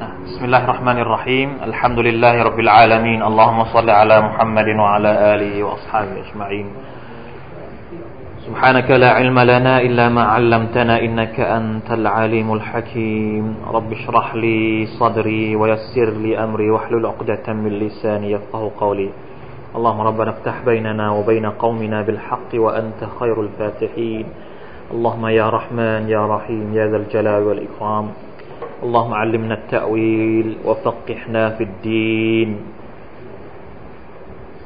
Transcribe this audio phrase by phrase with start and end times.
[0.00, 6.12] بسم الله الرحمن الرحيم الحمد لله رب العالمين اللهم صل على محمد وعلى آله وأصحابه
[6.24, 6.66] أجمعين
[8.48, 15.56] سبحانك لا علم لنا إلا ما علمتنا إنك أنت العليم الحكيم رب اشرح لي صدري
[15.56, 19.10] ويسر لي أمري واحلل عقدة من لساني يفقه قولي
[19.76, 24.26] اللهم ربنا افتح بيننا وبين قومنا بالحق وأنت خير الفاتحين
[24.92, 28.06] اللهم يا رحمن يا رحيم يا ذا الجلال والإكرام
[28.85, 32.49] اللهم علمنا التأويل وفقحنا في الدين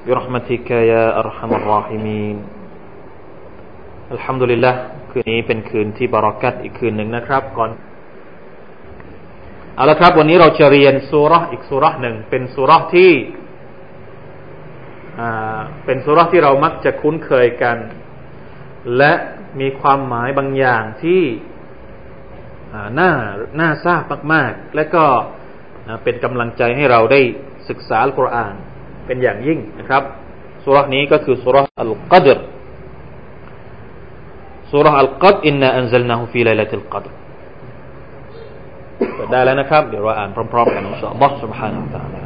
[0.08, 2.38] برحمتك يا أرحم الراحمين
[4.16, 4.74] الحمد لله
[5.12, 7.72] คืนนี้เป็นคืนที่บารักัตอีกคืนหนึ่งนะครับก่อน
[9.76, 13.12] เอาละครับ วันนี้เราจะเรียนสุรษอีกสุรษหนึ่ง เป็นสุรษที่
[15.86, 17.78] เป็นสุรษที่เรามักจะคุ้นเคยกัน
[18.98, 19.14] และ
[19.60, 21.22] มีความหมายบางอย่างที่
[23.00, 23.12] น่า
[23.60, 25.04] น่าทราบมากๆ และก็
[26.04, 27.22] เป็นกำลังใจให้เราได้
[27.70, 28.54] ศึกษาอัลกุรอาน
[29.06, 30.04] เป็นอย่างยิ่งนะครับ
[30.64, 32.40] สุรนี้ก็คือสุรอัลกัดร
[34.72, 37.10] สุรอัลกัดอินนาอันซัลนาฮูฟีไลลติลกัดร
[39.32, 42.22] ได้แล้วนะครับ เดี๋ยวเราอ่านพร้อมๆกันอินชาอัลลอฮ์ سبحانه และ تعالى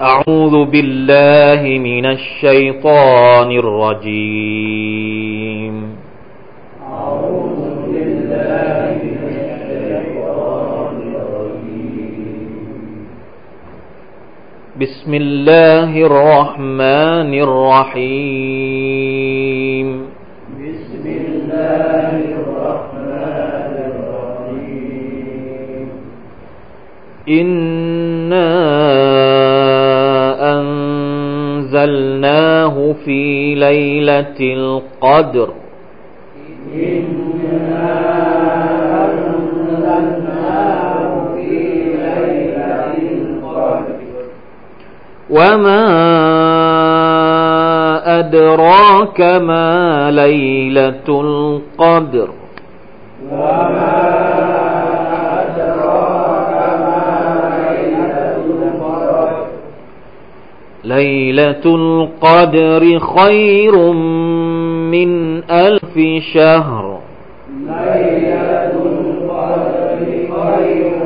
[0.00, 5.16] أعوذ بالله من الشيطان الرجيم.
[6.92, 13.08] أعوذ بالله من الشيطان الرجيم
[14.80, 18.66] بسم الله الرحمن الرحيم
[20.60, 25.88] بسم الله الرحمن الرحيم.
[27.28, 28.75] إِنَّا
[31.86, 35.48] أنزلناه في ليلة القدر.
[45.30, 45.86] وما
[48.18, 52.28] أدراك ما ليلة القدر.
[53.32, 54.15] وما
[60.86, 63.92] ليلة القدر خير
[64.92, 65.10] من
[65.50, 65.98] ألف
[66.34, 66.98] شهر.
[67.66, 71.04] ليلة القدر خير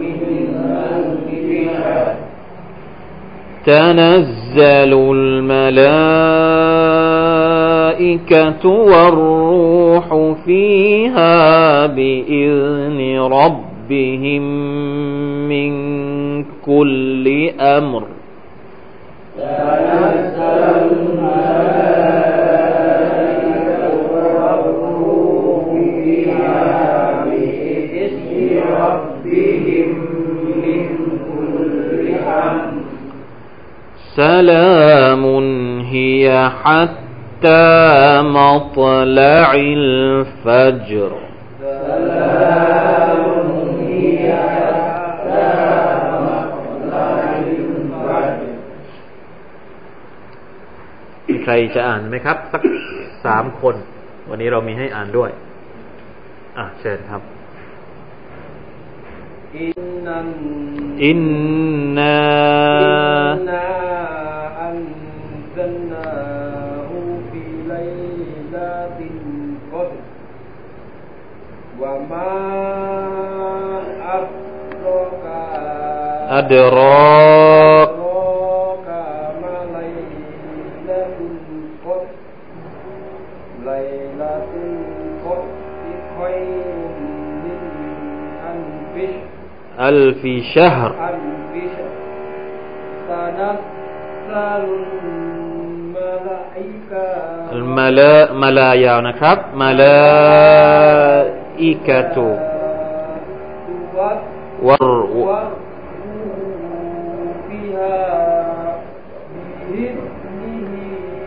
[0.00, 0.46] من
[0.90, 1.28] ألف
[1.74, 2.14] شهر
[3.66, 5.88] تنزل الملائكة
[8.68, 10.06] والروح
[10.44, 14.42] فيها بإذن ربهم
[15.48, 15.72] من
[16.66, 18.17] كل أمر.
[34.18, 35.24] سلام
[35.80, 37.64] هي حتى
[38.22, 41.10] مطلع الفجر.
[41.60, 42.17] سلام
[51.50, 52.62] รจะอ่านไหมครับ สัก
[53.24, 53.74] สามคน
[54.28, 55.30] วันนี้เรามีให้อ่านด้วย
[56.58, 57.22] อะเชิญครับ
[59.56, 60.28] อินนัน
[61.04, 61.20] อิน
[61.96, 62.16] นา
[64.60, 64.78] อัน
[65.54, 66.08] ซันนา
[66.88, 66.98] ฮู
[67.30, 67.74] ฟีไล
[68.54, 69.16] ลาติน
[69.72, 69.90] กด
[71.80, 72.32] วะมา
[74.08, 74.28] อัด
[74.84, 75.42] รอกา
[76.34, 77.67] อัดรอ
[89.88, 90.92] ألف شهر.
[93.08, 93.58] تنزل
[95.88, 97.06] الملائكة
[97.52, 99.98] الملا ملايا نكب ملائكة.
[104.62, 105.48] ور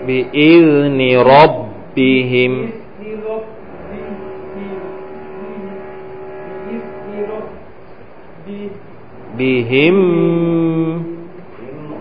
[0.08, 2.81] بإذن ربهم.
[9.41, 9.97] بهم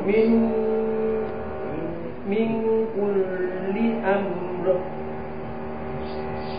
[0.07, 0.27] من
[2.33, 2.49] من
[2.97, 3.75] كل
[4.15, 4.65] أمر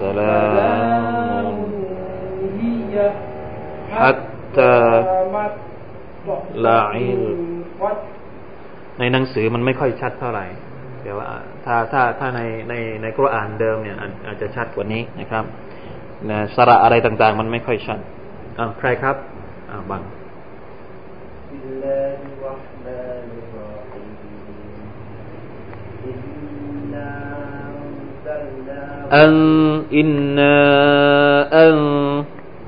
[0.01, 1.57] سلام
[2.61, 2.95] هي
[3.93, 4.77] حتى
[6.65, 7.37] لا علم
[8.99, 10.47] ในหนังสือมันไม่ค่อยชัดเท่าไหร่
[11.03, 11.17] เดี๋ยว
[11.65, 13.97] ถ้าถ้าถ้าในในในกุรอานเดิมเนี่ย
[14.27, 15.45] อาจจะชัดกว่านี้นะครับ
[16.31, 17.99] นะสระอะไรต่างๆ มันไม่ค่อยชัด
[18.59, 19.17] อ่าใครครับ
[19.71, 20.03] อ่าบัง
[21.52, 24.88] بسم الله الرحمن الرحيم.
[26.08, 27.12] إنا
[27.84, 29.36] أنزلناه أن
[29.92, 30.56] إنا
[31.52, 31.76] أن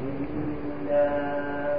[0.04, 1.08] إنا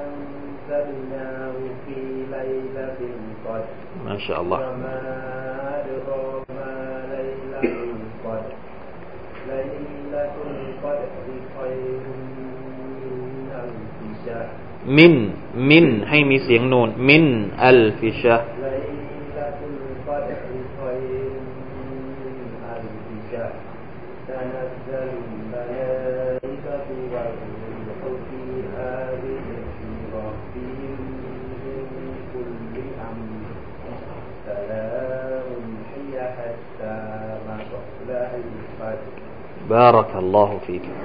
[0.01, 2.01] أنزلناه في
[2.33, 3.77] ليلة القدر.
[4.09, 4.59] ما شاء الله.
[4.65, 4.97] وما
[5.77, 8.57] أدراك ما ليلة القدر
[9.53, 11.13] ليلة القدر
[11.61, 12.01] خير
[13.05, 14.49] من ألف شهر
[14.89, 15.13] من
[15.71, 17.25] มินให้มีเสียงนูนมิน
[17.65, 18.37] อัลฟิชะ
[39.71, 41.04] บารักัลลอฮุฟีก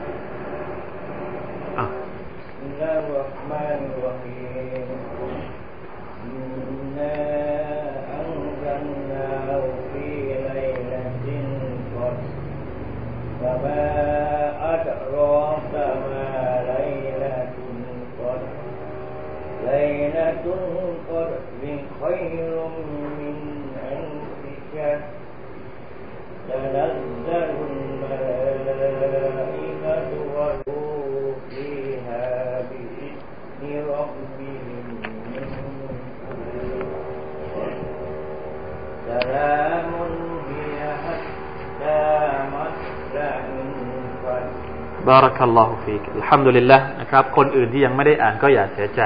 [45.09, 49.01] บารักัลลอฮุฟิกอัลฮัมดุลิลละนะครับ คนอื่นที่ยังไม่ได้อ่านก็อย่าเสียใจ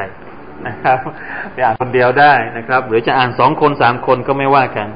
[0.67, 0.97] นะครับ
[1.53, 4.87] ไปอ่านคนเดียวได้นะครับ หรือจะอ่านสองคนสามคนก็ไม่ว่ากัน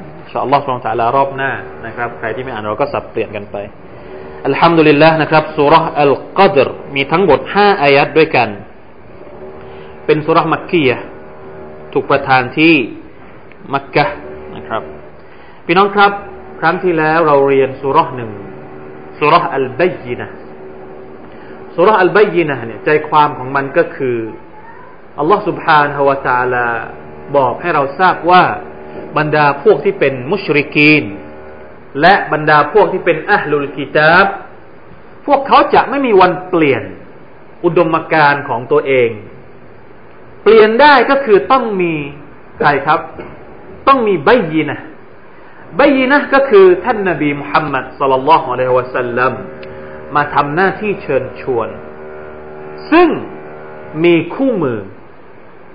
[0.44, 1.52] อัลลอฮฺทรงสารารอบหน้า
[1.86, 3.56] นะครับ ใครที่ไม่อ่านเราก็สับเปลี่ยนกันไป
[4.48, 8.50] อัลฮัมดุลิลละนะครับสุรษอัลกัดรมีทั้งหมดห้าอายัดด้วยกัน
[10.06, 10.98] เป็นสุรษมักกียะ
[11.94, 12.74] ถูกประทานที่
[13.74, 14.06] มักกะ
[14.56, 14.82] นะครับ
[15.66, 16.12] พี่น้องครับ
[16.60, 18.32] ครั้งที่แล้วเราเรียนสุรษหนึ่ง
[19.20, 20.28] สุรษอัลบัยนะ
[21.78, 24.18] สุรอัลบัยยินะเนี่ยใจความของมันก็คือ
[25.20, 26.68] อัลลอฮ์สุบฮานฮาวาตาลา
[27.36, 28.44] บอกให้เราทราบว่า
[29.18, 31.04] บรรดาพวกที่เป็นมุชริกีน
[32.02, 34.28] และบรรดาพวกที่เป็นอัลลุลกิตาบ
[35.26, 36.84] พวกเขาจะไม่มีวันเปลี่ยน
[37.66, 39.10] อุดมการณ์ของตัวเอง
[40.44, 41.94] เปลี่ยนได้ก็คือต้องมี
[42.58, 43.00] ใครครับ
[43.88, 44.80] ต้องมีใบยีนะ
[45.76, 49.34] ใบยีนะก็คือท่านนบีมุฮัมมัดสลลัลลอฮุอะลัยฮิวะสัลลัม
[50.15, 51.69] มาทำหน้าที่เชิญชวน
[52.91, 53.09] ซึ่ง
[54.05, 54.81] มีคู่มือ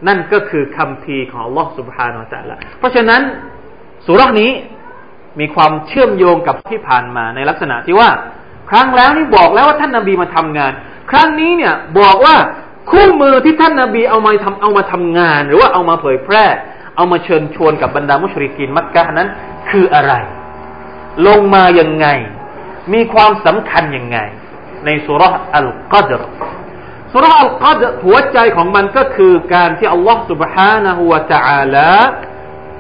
[0.08, 3.22] นั่นก็คือคำพีของ Allah سبحانه และ تعالى เพราะฉะนั้น
[4.06, 4.52] สุรานี้
[5.40, 8.10] มีความเชื่อมโยงกับที่ผ่านมาในลักษณะที่ว่า
[8.70, 10.72] ครั้งแล้วนี่บอกแล้วว่าท่านนาบีมาทำงาน
[11.12, 12.36] ครั้งนี้เนี่ยบอกว่า
[12.92, 16.46] คู่มือที่ท่านนาบีเอามาทำเอามาทำงาน หรือว่าเอามาเผยแพร่
[16.96, 19.30] เอามาเชิญชวนกับบรรดามุชริกินมักกะนั้น
[19.70, 20.14] คืออะไร
[21.28, 22.08] ลงมายังไง
[22.94, 24.18] มีความสำคัญยังไง
[24.86, 25.24] ในสุร
[25.56, 26.22] อัลกัดร
[27.14, 31.92] สุรอัลกัดหัวใจของมันก็คือการที่อัลลอฮฺ سبحانه และ تعالى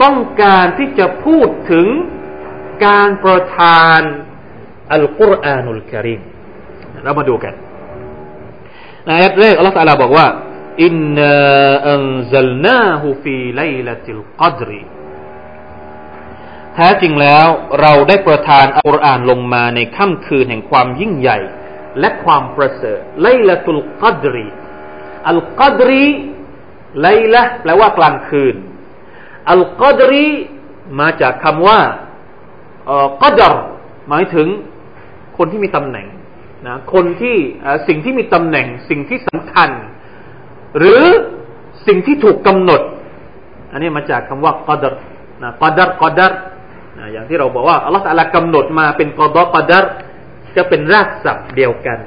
[0.04, 1.88] ต้องการที่จะพูดถึง
[2.86, 4.02] การประทาน
[4.94, 6.22] อัลกุรอานุลกิริม
[7.04, 7.54] เรามาดูกัน
[9.06, 10.28] ในอายัดแรกอัลลอฮฺ تعالى บอกว่า
[10.84, 11.36] อินนา
[11.92, 14.82] อันซัลนาฮูฟีไลลติลกัดรี
[16.75, 17.47] แท้จริงแล้ว
[17.81, 21.39] เราได้ประทานอัลกุรอานลงมาในค่ำคืนแห่งความยิ่งใหญ่
[22.01, 28.55] และความประเสริฐليلة القدر القدر ليلة แปลว่ากลางคืน
[29.51, 30.27] القدر
[31.01, 31.79] มาจากคำว่า
[33.23, 33.53] กัดร
[34.09, 34.49] หมายถึง
[35.39, 36.07] คนที่มีตำแหน่ง
[36.67, 37.37] นะคนที่
[37.89, 39.71] สิ่งที่มีตำแหน่งสิ่งที่สำคัญ
[40.79, 41.03] หรือ
[41.87, 42.81] สิ่งที่ถูกกำหนด
[43.73, 44.95] อันนี้มาจากคำว่ากัดร
[45.43, 46.33] นะกัดรกัดร
[47.13, 49.85] อย่างที่เราบอกว่าอัลลอฮฺตะลากำหนดมาเป็นกัดรกัดร
[50.57, 51.99] จะเป็นรากศัพท์เดียวกัน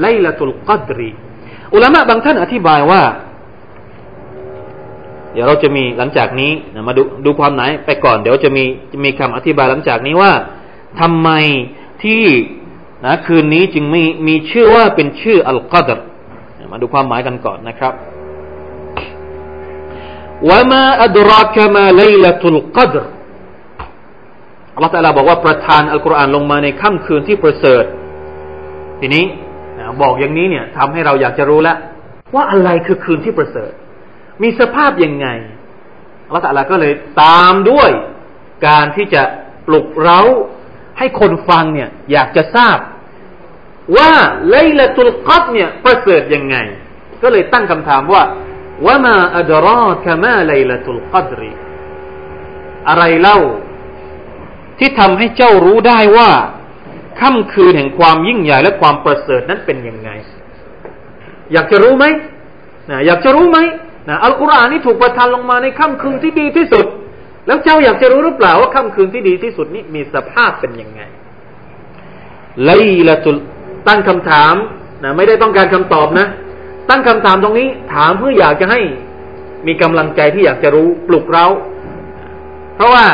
[0.00, 1.10] ไลละตุลกัดรี
[1.74, 3.02] อุลามะบางท่านอธิบายว่า
[5.32, 10.32] เดี๋ยวเราจะมีหลังจากนี้นมาดูดูความไหนไปก่อน เดี๋ยวจะมีจะมีคำอธิบายหลังจากนี้ว่า
[11.00, 11.30] ทำไม
[12.02, 12.24] ที่
[13.04, 15.98] นะคืนนี้จึงมีมีชื่อว่าเป็นชื่ออัลกัดร
[16.72, 17.94] มาดูความหมายกันก่อนนะครับ
[20.48, 23.02] ว่ามาอัดรักมาไลละตุลกัดร
[24.74, 27.84] อัลลอฮฺตะลาบอกว่าประทานอัลกุรอานลงมาในค่ำคืนที่ประเสริฐ
[29.00, 29.24] ทีนี้
[30.02, 31.76] บอกอย่างนี้เนี่ยทำให้เราอยากจะรู้แล้ว
[32.34, 33.72] ว่าอะไรคือคืนที่ประเสริฐ
[34.42, 35.26] มีสภาพยังไง
[36.26, 37.90] อัลลอฮฺตะลาก็เลยตามด้วย
[38.66, 39.22] การที่จะ
[39.66, 40.20] ปลุกเร้า
[40.98, 42.78] ให้คนฟังเนี่ยอยากจะทราบ
[43.96, 44.12] ว่า
[44.50, 46.56] ไลละตุลกัดเนี่ยประเสริฐยังไง
[47.22, 48.22] ก็เลยตั้งคำถามว่า
[48.86, 51.52] ว่ามาอัดรอกมาไลละตุลกัดรี
[52.88, 53.38] อะไรเล่า
[54.80, 56.30] ที่ทำให้เจ้ารู้ได้ว่า
[57.20, 60.10] ค่ำคืนแห่งความยิ่งใหญ่และความประเสริฐนั้นเป็นยังไง
[61.52, 62.04] อยากจะรู้ไหม
[62.90, 63.58] นะอยากจะรู้ไหม
[64.08, 66.86] นะอัลกุรอานนี่ถูกประทานลงมาในค่ำคืนที่ดีที่สุด
[67.46, 71.00] แล้วเจ้าอยากจะรู้หรือเปล่าว่าค่ำคืนที่ดีที่สุดนี้มีสภาพเป็นยังไง
[72.64, 72.70] ไล
[73.08, 73.36] ละตุล
[73.88, 74.54] ตั้งคำถาม
[75.02, 76.26] นะไม่ได้ต้องการคำตอบนะ
[76.90, 78.80] ตั้งคำถามตรงนี้ ถามเพื่ออยากจะให้
[79.66, 81.46] มีกำลังใจที่อยากจะรู้ปลุกเรา
[82.76, 83.06] เพราะว่า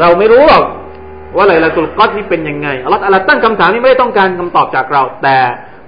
[0.00, 0.64] เราไม่รู้หรอก
[1.36, 5.38] ว่าไลลาตุลกอดนี่เป็นยังไงอัลลอฮฺตั้งคำถามนี้ไม่ได้ต้องการคำตอบจากเรา แต่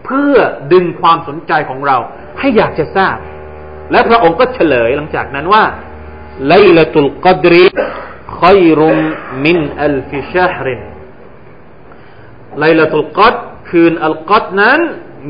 [0.05, 0.37] เพื่อ
[0.73, 1.97] ดึงความสนใจของเรา
[2.39, 3.17] ให้อยากจะทราบ
[3.93, 5.65] และพระองค์ก็เฉลยหลังจากนั้นว่า
[6.49, 7.65] ไลลาตุลกอดรี
[8.41, 8.97] ขอยรุม
[9.45, 10.81] มินอัลฟิชาฮริน
[12.61, 13.35] ไลลาตุลกอด
[13.71, 14.81] คืนอัลกอดนั้น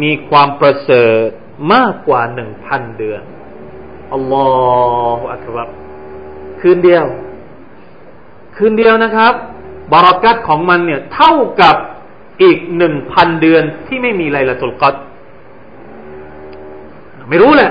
[0.03, 1.29] มีความประเสริฐ
[1.73, 3.23] มากกว่าหนึ่งพันเดือน
[4.15, 4.47] อัลลอ
[5.19, 5.69] ฮฺอักบัร
[6.61, 7.07] คืนเดียว
[8.57, 9.35] คืนเดียวนะครับ
[9.93, 11.77] บารักัตของมันเนี่ยเท่ากับ
[12.43, 14.95] อีกหนึ่งพันเดือนที่ไม่มีไลละตุลกัด
[17.29, 17.71] ไม่รู้แหละ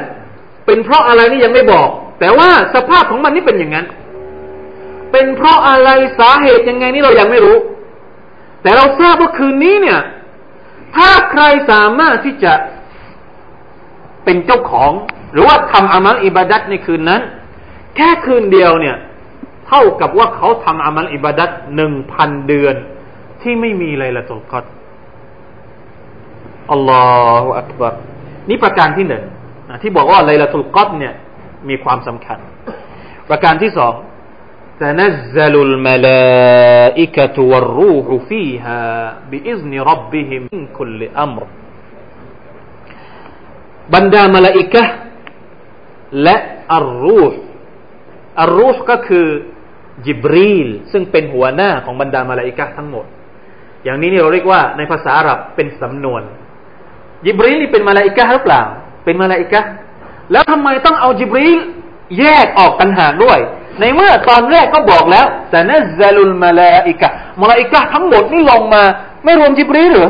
[0.65, 1.87] เป็นเพราะอะไรนี่ยังไม่บอก
[2.19, 3.85] แต่ว่าสภาพของมันนี่เป็นอย่างนั้น
[5.11, 5.89] เป็นเพราะอะไร
[6.19, 7.57] สาเหตุยังไงนี่เรายังไม่รู้
[8.61, 9.99] แต่เราทราบว่าคืนนี้เนี่ย
[10.95, 12.53] ถ้าใครสามารถที่จะ
[14.23, 14.91] เป็นเจ้าของ
[15.33, 17.21] หรือว่าทำอามัลอิบาดัตในคืนนั้น
[17.95, 18.95] แค่คืนเดียวเนี่ย
[19.72, 22.76] ท่ากับว่าเขาทำอามัลอิบาดัตหนึ่งพันเดือน
[23.42, 24.64] ที่ไม่มีอะไรละตุลกัด
[26.72, 27.04] อัลลอ
[27.42, 27.94] ฮฺอักบาร
[28.48, 29.24] นี่ประการที่หนึ่ง
[29.82, 31.14] ที่บอกว่าอะไรละตุลกัดเนี่ย
[31.68, 32.38] มีความสำคัญ
[33.28, 33.94] ประการที่สอง
[34.82, 38.80] تنزل الملائكة والروح فيها
[39.30, 41.42] بإذن ربهم من كل أمر
[43.94, 44.82] บรรดามาลาอิกะ
[46.22, 46.36] และ
[46.74, 47.40] อัลรูห์
[48.40, 49.26] อัลรูห์ก็คือ
[50.05, 53.05] จิบรีลซึ่งเป็นหัวหน้าของบรรดามาลาอิกะทั้งหมด
[53.83, 56.21] อย่างนี้นี่เราเรียกว่าในภาษาอาหรับเป็นสำนวน
[57.25, 58.61] จิบรีลนี่เป็นมาลาอิกะหรือเปล่า
[59.05, 59.61] เป็นมาลาอิกะ
[60.31, 61.59] แล้วทำไมต้องเอาจิบรีล
[62.19, 63.39] แยกออกกันหากด้วย
[63.79, 67.09] ในเมื่อตอนแรกก็บอกแล้วแต่เนซาลุลมาลาอิกะ
[67.41, 68.83] มาลาอิกะทั้งหมดนี่ลงมา
[69.23, 70.09] ไม่รวมจิบรีลหรือ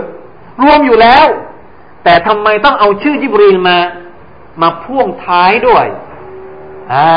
[0.64, 1.26] รวมอยู่แล้ว
[2.04, 3.78] แต่ทำไมต้องเอาชื่อจิบรีลมา
[4.62, 5.86] มาพ่วงท้ายด้วย
[6.92, 7.10] อ่า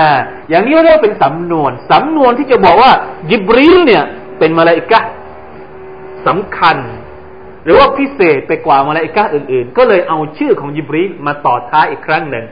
[0.48, 2.92] อย่างนี้เรียกเป็นสำนวน สำนวนที่จะบอกว่า
[3.30, 4.04] ยิบรีลเนี่ย
[4.38, 5.00] เป็นมาลาอิกะ
[6.26, 6.76] สำคัญ
[7.64, 12.44] หรือว่าพิเศษไปกว่ามาลาอิกะอื่น ๆ ก็เลยเอาชื่อของยิบรีลมาต่อท้ายอีกครั้งหนึ่ง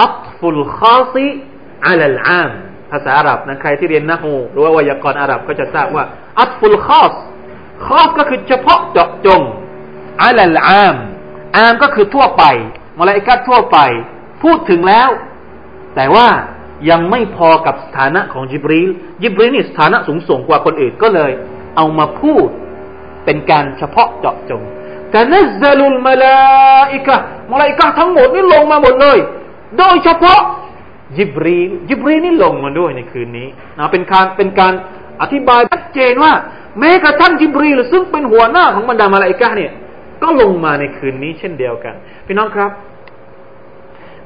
[0.00, 1.26] อัตฟุลคาซี
[1.86, 2.50] อัลลอาม
[2.90, 6.04] ภาษาอาหรับนะใครที่เรียนนะฮูหรือว่าไวยากรณ์อาหรับก็จะทราบว่า
[6.40, 7.12] عطف الخاص
[7.86, 9.42] خاص ก็คือเฉพาะเจาะจง
[10.22, 10.96] على العام
[11.56, 12.44] عام ก็คือทั่วไป
[12.98, 13.78] มาลาอิกะทั่วไป
[14.42, 15.08] พูดถึงแล้ว
[15.96, 16.26] แต่ว่า
[16.90, 18.88] ยังไม่พอกับสถานะของจิบรีล
[19.22, 21.32] จิบรีลนี่สถานะสูงส่งกว่าคนอื่นก็เลย
[21.76, 22.48] เอามาพูด
[23.24, 24.62] เป็นการเฉพาะเจาะจง
[25.10, 26.38] تنزل الملائكة มาลา
[26.92, 29.18] อิกะทั้งหมดนี่ลงมาหมดเลย
[29.78, 30.40] โดยเฉพาะ
[31.16, 34.72] จิบรีลจิบรีลนี่ลงมาด้วยในคืนนี้นะเป็นการเป็นการ
[35.22, 36.32] อธิบายชัดเจนว่า
[36.78, 39.72] แม้กระทั่งจิบรีลซึ่งเป็นหัวหน้าของบรรดามาลาอิกะเนี่ย
[40.22, 41.94] ก็ลงมาในคืนนี้เช่นเดียวกัน
[42.26, 42.70] พี่น้องครับ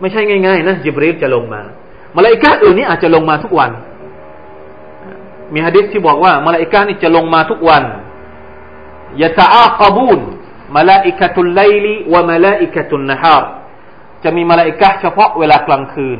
[0.01, 1.63] ไม่ใช่ง่ายๆนะจิบรีลจะลงมา
[2.17, 3.71] มาลาอิกะอื่นนี้อาจจะลงมาทุกวัน
[5.53, 7.83] มีฮะดิษที่บอกว่ามาลาอิกะนี่จะลงมาทุกวัน
[9.23, 10.21] يتعاقبون
[10.77, 13.49] ملائكة الليل وملائكة النهار
[14.25, 16.19] จะมีมาลาอิกะเฉพาะเวลากลางคืน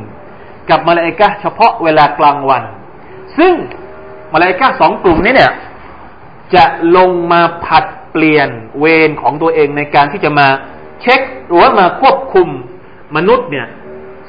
[0.69, 2.63] กับมาลาอิกะเฉพาะเวลากลางวัน
[3.37, 3.53] ซึ่ง
[4.33, 5.51] มาลาอิกะสองกลุ่มนี้เนี่ย
[6.55, 6.65] จะ
[6.97, 10.47] ลงมาผัดเปลี่ยนเวรของตัวเองในการที่จะมา
[11.01, 12.47] เช็คหรือว่ามาควบคุม
[13.15, 13.67] มนุษย์เนี่ย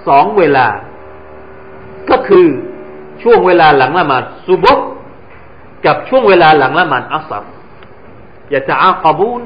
[0.06, 0.66] สองเวลา
[2.10, 2.46] ก็คือ
[3.22, 4.78] ช่วงเวลาหลังละหมาดซุบก
[5.86, 7.44] กับช่วงเวลาหลังละหมาดอัสร
[8.54, 9.42] ยะตะอาคบูน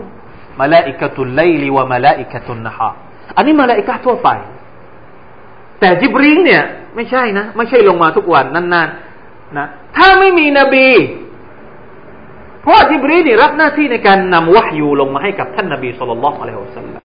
[0.61, 2.91] มาลาอิกะตุลไลลีวะมาลาอิกะตุนนะฮะ
[3.37, 4.29] อันนี้มาลาอิกะทั่วไป
[5.81, 6.63] แต่จิบรีนเนี่ย
[6.97, 10.89] ไม่ใช่นะ ไม่ใช่ลงมาทุกวันนานๆนะถ้าไม่มีนบี
[12.63, 17.03] เพราะจิบรีนี่รับหน้าที่ในการนำวะฮยูลงมาให้กับท่านนบีสุลต่านละฮ์อะลัยฮิวสัลลัม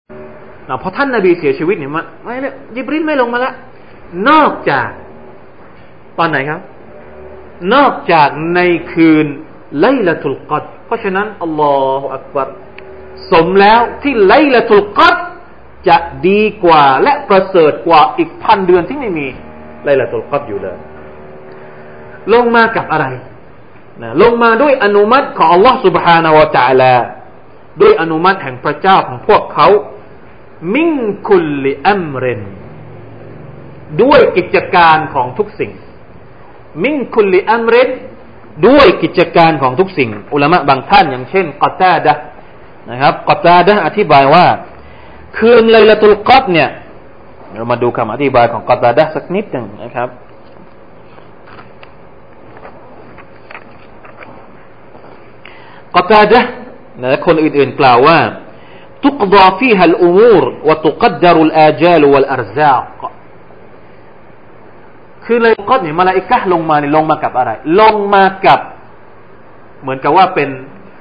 [0.70, 1.92] นะพอท่านนบีเสียชีวิตเนี่ย
[2.24, 3.54] ไม่เลยจิบรีนไม่ลงมาละ
[4.30, 4.88] นอกจาก
[6.19, 6.61] ตอนไหนครับ
[7.75, 8.61] นอกจากใน
[8.93, 9.27] คืน
[9.81, 12.49] ไลละทุลกัดเพราะฉะนั้นอัลลอฮฺอักบัร
[13.33, 15.17] สมแล้วที่ไลละทุลกัด
[15.89, 15.97] จะ
[16.29, 19.27] ดีกว่าและประเสริฐกว่าอีกพันเดือนที่ไม่มี
[19.85, 20.77] ไลละทุลกัดอยู่เลย
[22.33, 23.07] ลงมากับอะไร
[24.03, 26.95] นะลงมาด้วยอนุมัติของ Allah سبحانه และ تعالى
[27.81, 29.69] ด้วยอนุมัติแห่งพระเจ้าของพวกเขา
[30.75, 30.93] มิง
[31.27, 32.43] คุลลิอัมริน
[34.03, 35.73] ด้วยกิจการของทุกสิ่ง
[36.83, 37.91] มิงคุลลิอัมริน
[38.67, 42.15] ด้วยกิจการของทุกสิ่ง อุลามะบางท่านอย่างเช่นกอตาดะ
[42.91, 44.47] นะครับกอตาดะอธิบายว่า
[45.37, 46.69] คืนไลลาตุลกอดเนี่ย
[47.55, 50.09] เรามาดูคำอธิบายของกอตาดะสักนิดหนึ่งนะครับ
[55.95, 56.41] กอตาดะ
[57.03, 58.19] นะคนอื่นๆกล่าวว่า
[59.05, 63.00] تقضى فيها الأمور وتقدر الآجال والأرزاق
[65.34, 68.60] คือเลยก็เนี่ยมาลาอิกะลงมาเนี่ยลงมากับอะไร ลงมากับ
[69.82, 70.50] เหมือนกับว่าเป็น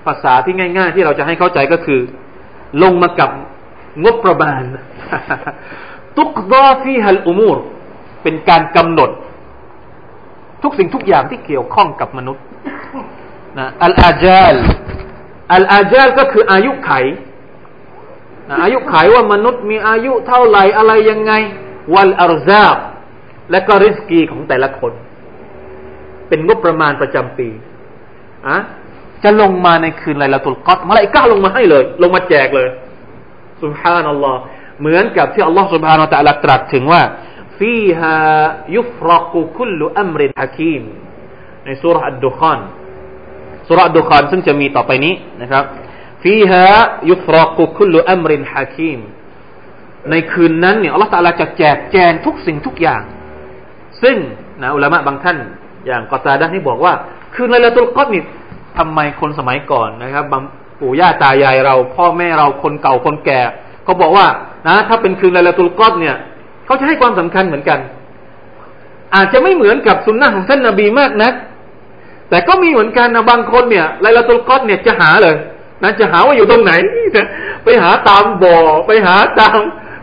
[0.06, 2.00] ภาษาที่ง่าย ๆ ที่เราจะให้เข้าใจก็คือ
[2.82, 3.30] ลงมากับ
[4.04, 4.62] งบประมาณ
[6.16, 7.58] ตุกดอฟีฮัลอุมูร
[8.22, 9.10] เป็นการกำหนด
[10.62, 12.44] ทุกสิ่งทุกอย่างที่เกี่ยวข้องกับมนุษย์
[13.58, 14.54] นะอัลอาจาล
[15.54, 16.90] อัลอาจาลก็คืออายุไข
[18.48, 21.32] นะอายุไขว่ามนุษย์มีอายุเท่าไหร่อะไรยังไง
[21.94, 22.78] วัลอารซาบ
[23.50, 24.92] และก็ริสกีของแต่ละคน
[26.28, 27.48] เป็นงบประมาณประจำปี
[28.48, 28.58] อะ
[29.22, 32.68] จะลงมาในคืนไลลาตุลกอดมาลายก้าลงมาให้เลย ลงมาแจกเลย
[33.62, 34.40] สุบฮานัลลอฮ์
[34.80, 37.02] เหมือนกับที่อัลลอฮ์สุบฮานาตะลาตรัสถึงว่า
[37.58, 38.16] ฟีฮา
[38.76, 40.82] ยุฟรักุคุลอัมรินฮะคีม
[41.64, 42.60] ในสุรษอัดดุคอน
[43.68, 45.64] สุรษอัดดุคอนซึ่งจะมีต่อไปนี้นะครับ
[46.22, 46.64] ฟีฮา
[47.10, 48.98] ยุฟรักุคุลอัมรินฮะคีม
[50.10, 53.02] ในคืนนั้นเนี่ยอัลลอฮ์ตะลาจะแจกแจงทุกสิ่งทุกอย่าง
[54.02, 54.16] ซึ่ง
[54.62, 55.36] นะอุลามะบางท่าน
[55.86, 56.92] อย่างกอตาดานี่บอกว่า
[57.34, 58.22] คือในละตุลกอดนี่
[58.78, 60.42] ทำไมคนสมัยก่อนนะครับบาง
[60.80, 63.40] ปู่ย่าตายายเรา พ่อแม่เราคนเก่าคนแก่
[63.84, 64.26] เขาบอกว่า
[64.66, 66.16] นะ ถ้าเป็นคืนในละตุลกอดเนี่ย
[66.66, 67.78] เขาจะให้ความสำคัญเหมือนกัน
[69.14, 71.34] อาจจะไม่เหมือนกับสุนนะของท่านนาบีมากนัก
[72.30, 75.36] แต่ก็มีเหมือนกันนะบางคนเนี่ยไลลาตุลกอดเนี่ยจะหาเลย
[75.82, 76.72] นะจะหาว่าอยู่ตรงไหน
[77.64, 79.58] ไปหาตามบ่อ ไปหาตาม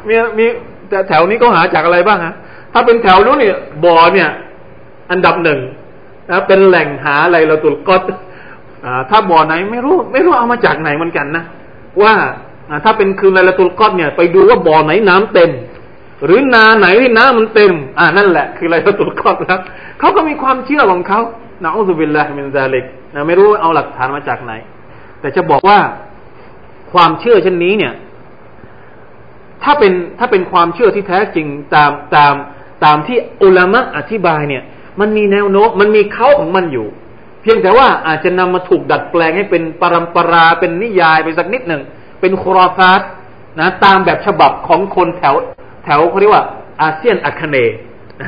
[0.08, 0.46] มีมี
[0.90, 2.36] แต่แถวนี้ก็หาจากอะไรบ้างฮะ
[2.78, 4.30] ถ้าเป็นแถวนู้นเนี่ยบ่อเนี่ย
[5.12, 5.60] อันดับหนึ่ง
[6.30, 8.02] นะเป็นแหล่งหาอะไรเราตุลกอด
[9.10, 11.44] ถ้าบ่อไหนไม่รู้ ไม่รู้เอามาจากไหนเหมือนกันนะ
[12.02, 12.14] ว่า
[12.84, 15.52] ถ้าเป็นคืนไรละตุลกอดเนี่ยไปดูว่าบ่อไหนน้ำเต็ม
[16.26, 19.62] หรือนาไหนที่น้ำมันเต็ม อ่านั่นแหละคือไรละตุลกอดครับ
[20.00, 21.20] เขาก็มีความเชื่อของเขา
[21.64, 24.54] นะอุบิลลาฮิมินซาลิกนะไม่รู้เอาหลักฐานมาจากไหน
[25.20, 25.80] แต่จะบอกว่า
[26.94, 27.94] ความเชื่อเช่นนี้เนี่ย
[29.64, 32.34] ถ้าเป็นถ้าเป็นความเชื่อที่แท้จริงตามตาม
[32.86, 34.64] ตามที่อุลามะอธิบายเนี่ย
[35.00, 36.88] มันมีแนวโน้มมันมีเขาของมันอยู่
[37.42, 41.82] เพียงแต่ว่าอาจจะนำมาถูกดัดแปลงให้เป็นปรำปราเป็นนิยายไปสักนิดหนึ่ง
[42.22, 43.02] เป็นครอฟาส
[43.60, 45.36] นะตามแบบฉบับของคนแถว
[45.86, 46.44] แถวเขาเรียกว่า
[46.82, 47.58] อาเซียนอัคเน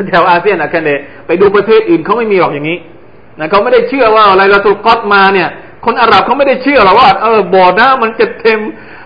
[0.09, 0.89] แถวอาเซียนอัคเน
[1.27, 2.77] ไปดูประเทศอื่นเขาไม่มีหรอกอย่างนี้
[3.39, 5.49] นะเขาไม่ได้เชื่อว่าอะไรเราถูกก๊อตมาเนี่ย
[5.85, 8.59] คนอาหรับเขาไม่ได้เชื่อหรอกว่าเออบ่อน้ำมันจะเต็ม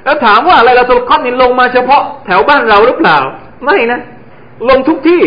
[0.03, 3.17] แล้วถามว่าอะไรเราถูกก๊อตนี่ลงมาเฉพาะแถวบ้านเราหรือเปล่า
[3.65, 3.99] ไม่นะ
[4.69, 5.23] ลงทุกที่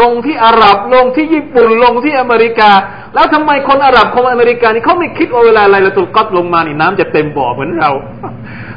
[0.00, 2.70] ลงที่อาหรับลงที่ญี่ปุ่นลงที่อเมริกา
[3.14, 7.90] แล้วทำไมคนอาหรับคนอเมริกานี่เขาไม่คิดว่าเวลาอะไรละตุลกัดลงมานี่น้ำจะเต็มบ่อเหมือนเรา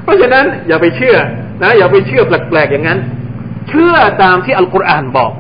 [0.04, 1.16] เพราะฉะนั้นอย่าไปเชื่อ
[1.64, 3.00] นะอย่าไปเชื่อแปลกๆอย่างนั้น
[3.70, 5.32] เชื่อตามที่อัลกุรอานบอก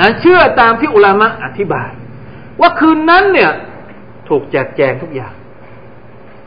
[0.00, 1.90] นะเชื่อตามที่อุลามะอธิบาย
[2.60, 3.50] ว่าคืนนั้นเนี่ย
[4.28, 5.34] ถูกแจกแจงทุกอย่าง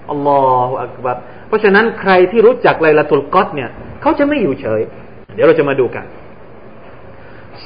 [0.09, 1.17] อัลลอฮฺอักบัร
[1.47, 3.69] เพราะฉะนั้นใครที่รู้จักไลลาตุลกอดเนี่ย
[4.01, 4.81] เขาจะไม่อยู่เฉย
[5.35, 6.05] เดี๋ยวเราจะมาดูกัน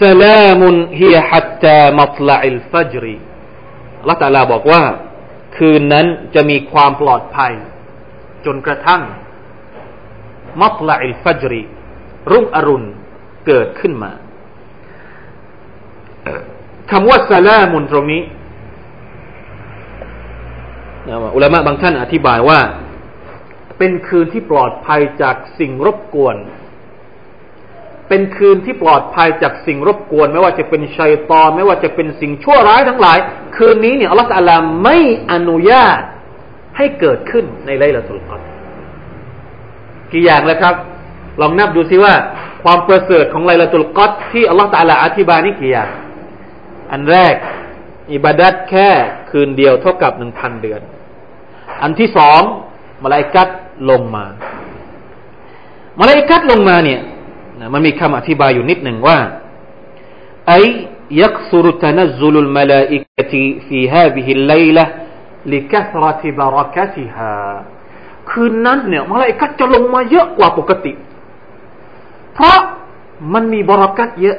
[0.04, 3.18] สลามุนฮียฮัตตามัตลาอิลฟัจรี
[4.10, 4.84] ละตาลาบอกว่า
[5.58, 7.54] คืนนั้นจะมีความปลอดภัย
[8.46, 9.02] จนกระทั่ง
[10.62, 11.62] มัตลาอิลฟัจรี
[12.32, 12.88] รุ่งอรุณ
[13.48, 14.12] เกิดขึ้นมา
[16.92, 18.24] คำว่าสลามุนตรงนี้
[21.36, 22.60] อุลามะบางท่านอธิบายว่า
[23.78, 26.36] เป็นคืนที่ปลอดภัยจากสิ่งรบกวน
[28.14, 33.18] เป็นคืนที่ปลอดภัยจากสิ่งรบกวน ไม่ว่าจะเป็นชัยตอน ไม่ว่าจะเป็นสิ่งชั่วร้ายทั้งหลาย
[33.58, 34.98] คืนนี้เนี่ยอัลลอฮฺตะลาไม่
[35.32, 36.02] อนุญาต
[36.78, 38.42] ให้เกิดขึ้นในไลลาตุลกอด
[40.12, 40.76] กี่อย่างเลยครับ
[41.42, 42.14] ลองนับดูซิว่า
[42.64, 45.90] ความประเสริฐของไลลาตุลกอดที่อัลลอฮฺตะลาอธิบายนี่กี่อย่าง
[46.92, 47.36] อันแรก
[48.14, 48.90] อิบาดัดแค่
[49.30, 50.82] คืนเดียวเท่ากับหนึ่งพันเดือน
[51.84, 52.42] อันที่สอง
[53.04, 53.50] มาลายกัด
[53.90, 54.26] ลงมา
[56.00, 57.02] มาลายกัดลงมาเนี่ย
[57.75, 59.19] มันมีคำอธิบายอยู่นิดหนึ่งว่า
[60.49, 60.53] ไอ
[61.11, 63.33] يكثر تنزل الملائكة
[63.69, 64.87] في هذه الليلة
[65.53, 67.35] لكثرة بركتها
[68.31, 70.93] คืนนั้นเนี่ยมาลายกัจะลงมาเยอะกว่าปกติ
[72.35, 72.59] เพราะ
[73.33, 74.39] มันมีบรักัตเยอะ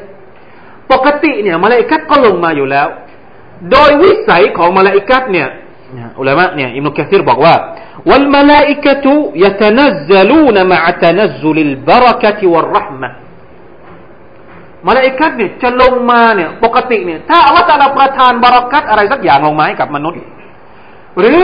[0.91, 2.87] ปกติเนี่ยมาลายกัก็ลงมาอยู่แล้ว
[3.71, 5.47] โดยวิสัยของมาลาอิกัตเนี่ย
[6.19, 7.53] อุลามะเนี่ยอิมนุกะซีรบอกว่า
[8.09, 9.05] والملائكة
[9.43, 13.09] يتنزلون مع تنزل البركة والرحمة
[14.87, 20.19] มาลาอิกัตเนี่ยจะลงมาเนี่ยปกติเนี่ยถ้าอัลลอฮฺจะประทานบารักัตอะไรสักอย่างลงมาให้กับมนุษย์
[21.19, 21.41] หรือ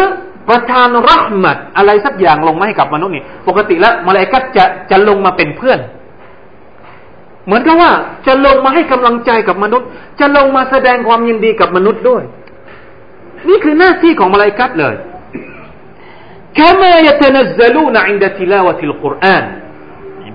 [0.49, 5.79] ประทานรัหมัดอะไรสักอย่างลงมาให้กับมนุษย์นี่ปกติแล้วมาลาอิกัตจะจะลงมาเป็นเพื่อน
[7.45, 7.91] เหมือนกับว่า
[8.27, 9.87] จะลงมาให้กำลังใจกับมนุษย์
[10.19, 12.23] จะลงมาแสดงความยินดีกับมนุษย์ด้วย
[13.49, 14.95] นี่คือหน้าที่ของมาลาอิกัตเลย
[16.59, 19.45] كما يتنزلون عند تلاوة القرآن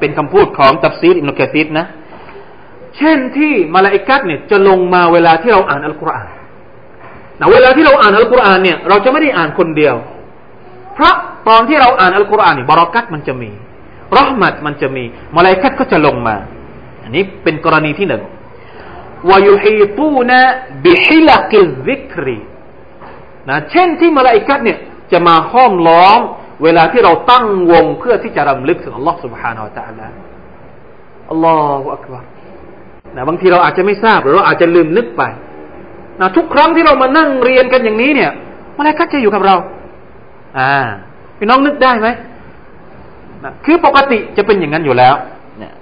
[0.01, 1.87] เป็นคำพูดของตัฟซีรอิมนุกะซีดนะ
[2.97, 6.29] เช่นที่มาลาอิกัสเนี่ยจะลงมาเวลาที่เราอ่านอัลกุรอาน
[7.41, 9.95] นะเวลาที่เราอ่านอัลกุรอานเนี่ยเราจะไม่ได้อ่านคนเดียว
[10.95, 11.15] เพราะ
[11.49, 13.51] ตอนที่เราอ่านอัลกุรอานเนี่ยบารักัตมันจะมี
[14.17, 15.05] รหมัดมันจะมี
[15.37, 16.37] มาลาอิกัสก็จะลงมา
[17.03, 18.23] อันนี้เป็นกรณีที่หนึ่ง
[19.31, 20.41] วายุฮีตูนะ
[20.85, 22.39] บิฮิลักิซิกรี
[23.49, 24.79] นะเช่นที่มาลาอิกัสเนี่ย
[25.13, 26.21] จะมาห้อมล้อม
[26.65, 30.07] เวลาที่เราตั้งวงเพื่อที่จะรำลึกถึงอัลลอฮ์ سبحانه และ تعالى
[31.31, 32.25] อัลลอฮฺอักบาร
[33.17, 35.23] นะบางทีเราอาจจะไม่ทราบหรือเราอาจจะลืมนึกไป
[36.21, 38.31] นะทุกครั้งที่เรามานั่งเรียนกันอย่างนี้เนี่ย
[38.77, 39.57] มาลายกัจะอยู่กับเรา
[40.59, 40.75] อ่า
[41.39, 42.09] พี่น้องนึกได้ไหม
[43.45, 45.15] นะคือปกติจะเป็นอย่างนั้นอยู่แล้ว
[45.63, 45.73] นะ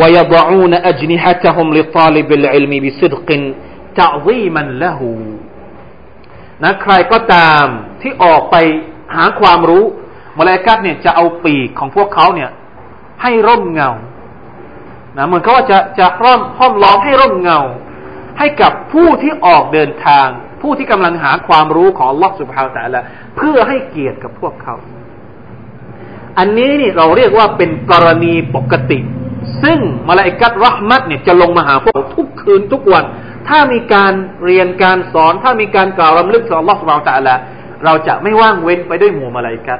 [0.00, 3.28] ويضعون أجنحتهم لطالب العلم بصدق
[4.00, 5.00] تعظيما له
[6.62, 7.66] นะใครก็ตาม
[8.05, 8.55] ที่ออกไป
[9.15, 9.83] หาความรู้
[10.37, 12.49] มาลากัดเนี่ยจะเอาปีกของพวกเขาเนี่ย
[13.21, 13.91] ให้ร่มเงา
[15.17, 17.59] นะเหมือนเขาว่าจะจะร่อมห้อมล้อมให้ร่มเงา
[18.39, 20.27] ให้กับผู้ที่ออกเดินทาง
[20.61, 23.03] ผู้ที่กำลังหาความรู้ของลอสุภาแต่ละ
[23.37, 24.75] เพื่อให้เกียรติกับพวกเขา
[26.37, 28.99] อันนี้นี่เราเรียกว่าเป็นกรณีปกติ
[29.63, 33.05] ซึ่งมาลาอิกัตรหมัดเนี่ยจะลงมาหาพวกทุกคืนทุกวัน
[33.47, 34.13] ถ้ามีการ
[34.45, 37.35] เรียนการสอน ถ้ามีการกล่าวรำลึกถึงลอสุภาแต่ละ
[37.85, 39.79] เราจะไม่ว่างเว้นไปด้วยหมู่มาลาอิกัต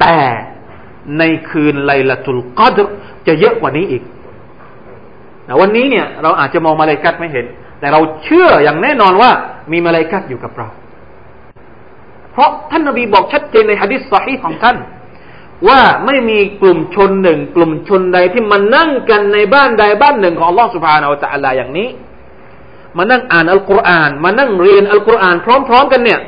[0.00, 0.16] แต่
[1.18, 2.78] ในคืนไลละตุลกอด
[3.26, 4.02] จะเยอะกว่านี้อีก
[5.48, 7.46] นะวันนี้เนี่ยเราอาจจะมองมาลายกัดไม่เห็น
[7.80, 9.30] แต่เราเชื่ออย่างแน่นอนว่า
[9.72, 10.68] มีมาลายกัดอยู่กับเรา
[12.32, 14.76] เพราะท่านนบีบอกชัดเจนในฮะดิษสฮีของท่าน
[15.68, 21.88] ว่าไม่มีกลุ่มชนหนึ่ง กลุ่มชนใดที่มานั่งกันในบ้านใดบ้านหนึ่งของอัลลอฮฺสุบฮานาอัลตะลาอย่างนี้
[22.96, 26.20] มานั่งอ่านอัลกุรอาน มานั่งเรียนอัลกุรอานพร้อม ๆ กันเนี่ย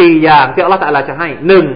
[0.00, 1.66] สี่อย่างที่อัลลอฮฺตะลาจะให้หนึ่ง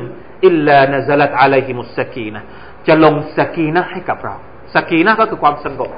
[0.47, 2.41] อิลลานซลัตอะลัยฮิมุสกีนะ
[2.87, 4.35] จะลงสกีนะให้กับเรา
[4.75, 5.91] สกีนะก็คือความสงบ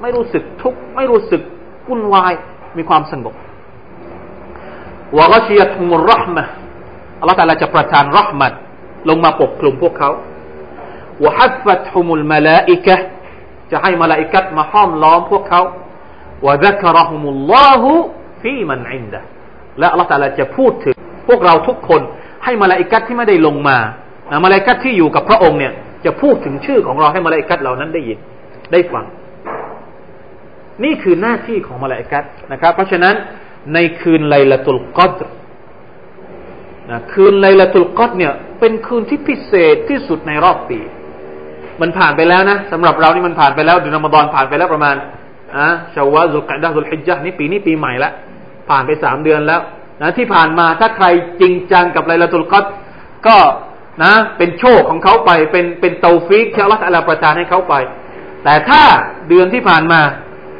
[0.00, 1.42] ไม่รู้สึกทุกข์ไม่รู้สึก
[1.88, 2.32] วุ่นวาย
[2.76, 3.34] มีความสงบ
[5.18, 6.44] วะกชียตุมุรหมะ
[7.20, 8.52] อัลลอฮฺตาลาจะประทานรหมัด
[9.08, 10.10] ลงมาปกคลุมพวกเขา
[11.24, 12.96] วะฮัฟัตฮุมุลมาลาอิกะ
[13.70, 15.62] จะให้มาลาอิกัดมาห้อมล้อมพวกเขา
[16.46, 17.92] วะซักรหุมุลลอฮุ
[18.42, 19.20] ฟีมันอินดะ
[19.78, 20.94] และอัลลอฮฺตาลาจะพูดถึง
[21.30, 22.00] พวกเราทุกคน
[22.44, 23.78] ให้มาลาอิกัดที่ไม่ได้ลงมา
[24.44, 25.72] มาลาอิกัดที่อยู่กับพระองค์เนี่ย
[26.04, 28.18] จะพูดถึงชื่อของเราให้มาลาอิกัดเหล่านั้นได้ยิน
[28.72, 29.04] ได้ฟัง
[30.84, 33.14] นี่คือหน้าที่ของมาลาอิกัสนะครับ เพราะฉะนั้น
[33.74, 35.12] ในคืนไลละตุลกอด
[36.90, 40.78] นะคืนไลละตุลกอดเนี่ยเป็นคืนที่พิเศษที่สุดในรอบปี
[41.80, 44.96] มันผ่านไปแล้วนะสำหรับเรานี่มันผ่านไปแล้วเดือนอมฎอนผ่านไปแล้วประมาณ
[45.56, 48.12] อะชาวะซุลกะดะซุลฮิจญะนี่ปีนี้ปีใหม่ล้ว
[48.68, 49.60] ผ่านไปสามเดือนแล้ว
[50.00, 51.06] นะที่ผ่านมาถ้าใคร
[51.40, 52.64] จริงจังกับไลละตุลกอด
[53.26, 53.36] ก็
[54.02, 57.74] นะเป็นโชคของเขาไปเป็นเป็นเตาฟิกที่อัลลอฮฺประทานให้เขาไป
[58.44, 58.82] แต่ถ้า
[59.28, 60.00] เดือนที่ผ่านมา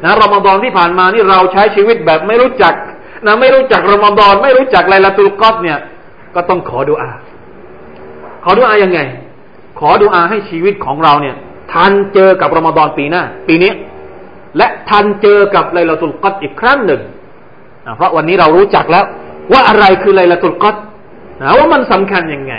[0.03, 2.73] นะรอมฎอนที่ผ่านมานี่เราใช้ชีวิตแบบไม่รู้จัก
[3.25, 5.77] นะไม่รู้จักรอมฎอนไม่รู้จักไลลาตุลกอดเนี่ย
[6.35, 7.11] ก็ต้องขอดุอา
[8.43, 8.99] ขอดุอายังไง
[9.79, 11.35] ขอดุอาให้ชีวิตของเราเนี่ย
[11.73, 13.71] ทันเจอกับรอมฎอนปีหน้า ปีนี้
[14.57, 17.01] และทันเจอกับไลลาตุลกอดอีกครั้งหนึ่ง
[17.85, 19.05] นะเพราะวันนี้เรารู้จักแล้ว
[19.53, 20.75] ว่าอะไรคือไลลาตุลกอด
[21.41, 22.53] นะว่ามันสำคัญยังไง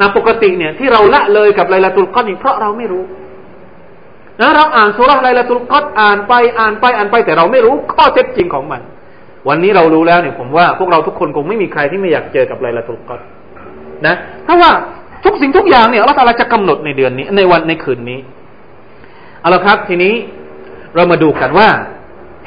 [0.00, 3.04] นะปกติเนี่ยที่เราละเลยกับไลลาตุลกอดนี่เพราะเราไม่รู้
[4.40, 8.80] นะเราอ่านสุราไลลาตุลกัดอ่านไปอ่านไปอ่านไปแต่เราไม่รู้ข้อเท็จจริงของมัน
[9.48, 13.20] วันนี้เรารู้แล้วเนี่ยผมว่าพวกเราทุกคนคงไม่มีใครที่ไม่อยากเจอกับไลลาตุลกัด
[14.06, 14.14] นะ
[14.44, 14.70] เพราะว่า
[15.24, 18.20] ทุกสิ่งทุกอย่างเนี่ยเราตาจะกำหนดในเดือนนี้ในวันในคืนนี้
[19.40, 20.14] เอาละครับทีนี้
[20.94, 21.68] เรามาดูกันว่า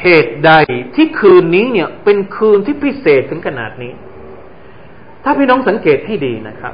[0.01, 0.51] เหตุใด
[0.95, 3.93] ที่คืนนี้เนี่ย เป็นคืนที่พิเศษถึงขนาดนี้
[5.23, 6.73] ถ้าพี่น้องสังเกตให้ดีนะครับ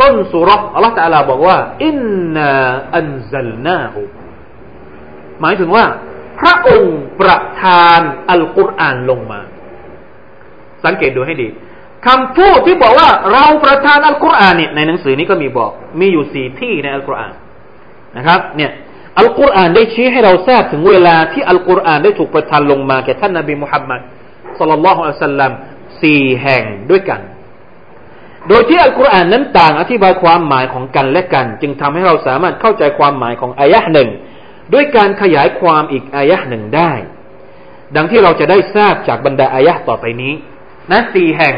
[0.00, 1.96] ต้นสุรอัลลอฮฺตาลาบอกว่า อิน
[2.34, 2.50] นา
[2.96, 4.00] อันซัลนาหู
[5.40, 5.84] หมายถึงว่า
[6.40, 9.40] พระองค์ประทานอัลกุรอานลงมา
[10.84, 11.48] สังเกตดูให้ดี
[12.06, 17.32] คำพูดที่บอกว่าเราประทานอัลกุรอานเนี่ยในหนังสือนี้ก็มีบอก มีอยู่สี่ที่ในอัลกุรอาน
[18.16, 18.70] นะครับ เนี่ย
[19.18, 24.00] อัลกุรอานได้ชี้ให้เราทราบถึงเวลาที่อัลกุรอานได้ถูกประทานลงมาแก่ท่านนบีมุฮัมมัด
[24.58, 25.52] สัลลัลลอฮุอะลัยฮิสัลลัม
[26.02, 27.20] สี่แห่งด้วยกัน
[28.48, 34.08] โดยที่อัลกุรอานนั้นต่างอธิบายความหมายของกันและกัน จึงทำให้เราสามารถเข้าใจความหมายของอายะห์หนึ่ง
[34.74, 36.92] ด้วยการขยายความอีกอายะห์หนึ่งได้
[37.96, 40.32] ดังที่เราจะได้ทราบจากบรรดาอายะห์ต่อไปนี้
[40.90, 41.56] นะสี่แห่ง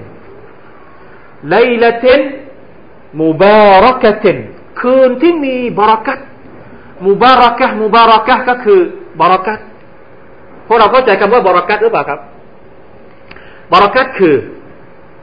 [1.49, 2.21] ไลลาติน
[3.21, 4.37] มุบารักติน
[4.81, 6.19] คืนที่มีบารักัต
[7.05, 8.79] มุบารักะมุบารักะก็คือ
[9.19, 9.59] บารักัต
[10.67, 12.19] พวกเราเข้าใจคำว่าบารักัตหรือเปล่าครับ
[13.71, 14.35] บารักัตคือ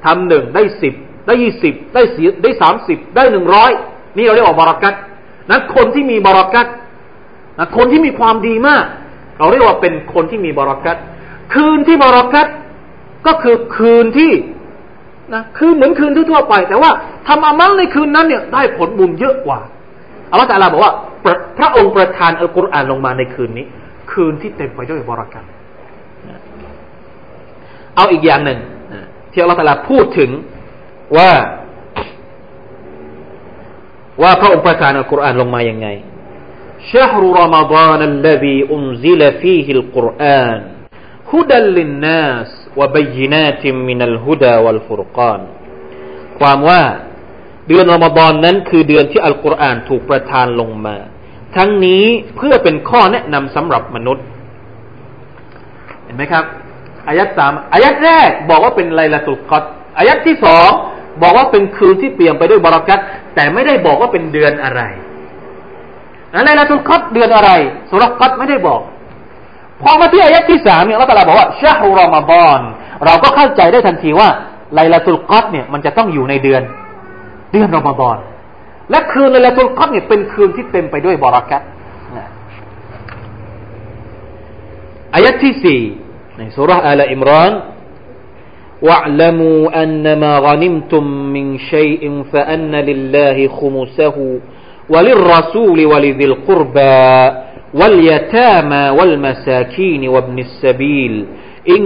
[0.04, 0.94] ทำหนึ่งได้สิบ
[1.26, 3.70] ได้ยี่สิบได้สี่ได้สามสิบได้หนึ่งร้อย
[4.16, 4.94] นี่เราเรียกว่าบารักัต
[5.50, 6.66] นั้นคนที่มีบารักัต
[7.58, 8.84] นะคนที่มีความดีมาก
[9.38, 10.96] เราเรียกว่าเป็นคนที่มีบารักัต
[11.54, 12.46] คืนที่บารักัต
[13.26, 14.32] ก็คือคืนที่
[15.34, 16.90] นะคือเหมือนคืนทั่วไป แต่ว่า
[17.28, 19.60] ทำอามัลในคืนนั้นเนี่ยได้ผลบุญเยอะกว่า
[20.30, 20.92] อัลลอฮฺตาลาบอกว่า
[21.58, 23.66] พระองค์ประทานอัลกุรอานลงมาในคืนนี้
[24.12, 25.44] คืนที่เต็มไปด้วยบารักัต
[27.96, 28.58] เอาอีกอย่างหนึ่ง
[29.32, 30.30] ที่อัลลอฮฺตาลาพูดถึง
[31.16, 31.30] ว่า
[34.22, 35.88] ว่าพระองค์ประทานอัลกุรอานลงมาอย่างไง
[36.91, 40.59] شهر رمضان الذي أنزل فيه القرآن
[41.31, 45.41] هدى للناس وبينات من الهدى والفرقان
[46.39, 46.81] ความว่า
[47.67, 50.97] เดือนรอมฎอนนั้นคือเดือนที่อัลกุรอานถูกประทานลงมา
[51.55, 54.25] ทั้งนี้เพื่อเป็นข้อแนะนำสำหรับมนุษย์
[56.03, 56.43] เห็นไหมครับ
[57.07, 59.63] อายัดสามอายัดแรกบอกว่าเป็นไลลาตุลกอด
[59.97, 60.69] อายัดที่สอง
[61.21, 62.99] บอกว่าเป็นคืนที่เปี่ยมไปด้วยบารักัต
[63.35, 64.81] แต่ไม่ได้บอกว่าเป็นเดือนอะไร
[66.33, 67.51] นั้นไลลาตุลกอดเดือนอะไร
[67.89, 68.81] สุรกัดไม่ได้บอก
[69.81, 72.59] พอมาที่อายัดที่สามเนี่ยอัลลอฮฺบอกว่าชาฮุรอมฎอน
[73.05, 74.29] เราก็เข้าใจได้ทันทีว่า
[74.75, 76.61] ไลลาตุลกอดเนี่ยมันจะต้องอยู่ในเดือน
[77.51, 78.17] เดือนรอมฎอน
[78.91, 81.61] และคืนไลลาตุลกอดเนี่ยเป็นคืนที่เต็มไปด้วยบารักัต
[85.15, 85.81] อายัดที่สี่
[86.37, 87.53] ในสุรษอัลอิมราน
[88.87, 91.03] واعلموا أن ما غنمتم
[91.35, 94.17] من شيء فأن لله خمسه
[94.93, 97.07] وللرسول ولذي القربى
[97.79, 101.13] واليتامى والمساكين وابن السبيل
[101.75, 101.83] إن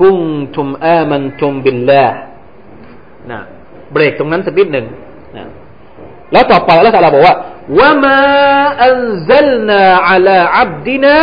[0.00, 2.10] كنتم آمنتم بالله
[3.30, 3.40] นะ
[3.92, 4.86] เบรกตรงนั้นสักนิดหนึ่ง
[5.36, 5.46] นะ
[6.32, 7.36] แล้วต่อไปแล้วตาลาบอกว่า
[7.80, 8.22] وما
[8.88, 11.16] أنزلنا على عبدنا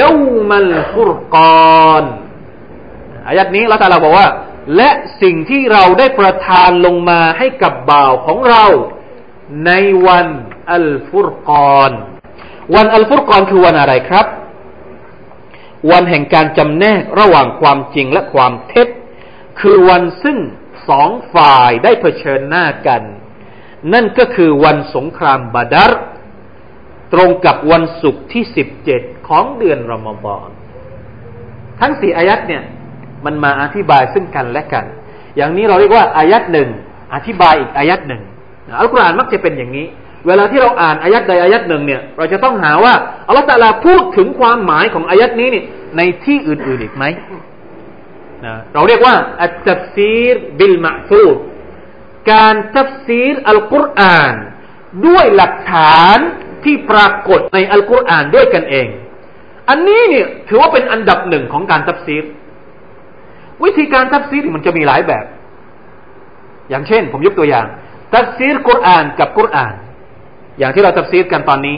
[0.00, 0.12] ยา
[0.50, 1.36] มัลฟุรก
[1.88, 2.04] อน
[3.28, 4.28] อายัดนี้ละตาลาบอกว่า
[4.76, 4.90] และ
[5.22, 8.64] สิ่งที่เราได้ประทานลงมาให้กับบ่าวของเรา
[9.65, 9.71] ใน
[10.07, 10.27] วัน
[10.71, 11.91] อัลฟุรกอน
[12.75, 14.25] วันอัลฟุรกอนคือวันอะไรครับ
[15.91, 18.87] วันแห่งการจำแนกระหว่างความจริงและความเท็จ
[19.59, 20.37] คือวันซึ่ง
[20.89, 23.01] สองฝ่ายได้เผชิญหน้ากัน
[23.93, 26.01] นั่นก็คือวันสงครามบาดาร์
[27.13, 30.49] ตรงกับวันศุกร์ที่สิบเจ็ดของเดือนรอมฎอน
[31.79, 32.63] ทั้งสี่อายัดเนี่ย
[33.25, 34.85] มันมาอธิบายซึ่งกันและกัน
[35.35, 36.69] อย่างนี้เราเรียกว่าอายัดหนึ่ง
[37.13, 38.21] อธิบายอีกอายัดหนึ่ง
[38.79, 39.85] อัลกุรอานมักจะเป็นอย่างนี้
[40.27, 42.93] เวลาที่เราอ่านอายัดใดอายัดหนึ่งเนี่ย เราจะต้องหาว่า
[43.27, 45.65] อัลลอฮฺตาลาพูดถึงความหมายของอายัดนี้เนี่ย
[45.97, 47.03] ในที่อื่นๆอีกไหม
[48.45, 51.35] นะเราเรียกว่าالتفسير بالمأثور
[52.31, 54.33] การตัฟซีรอัลกุรอาน
[55.07, 56.17] ด้วยหลักฐาน
[56.63, 58.87] ที่ปรากฏในอัลกุรอานด้วยกันเอง
[59.69, 62.23] อันนี้เนี่ยถือว่าเป็นอันดับหนึ่งของการตัฟซีร
[63.63, 65.25] วิธีการตัฟซีรมันจะมีหลายแบบ
[66.69, 67.65] อย่างเช่น ผมยกตัวอย่าง
[68.14, 69.74] ทับซีรกุรอานกับกุรอาน
[70.58, 71.76] อย่างที่เราทับซีรกันตอนนี้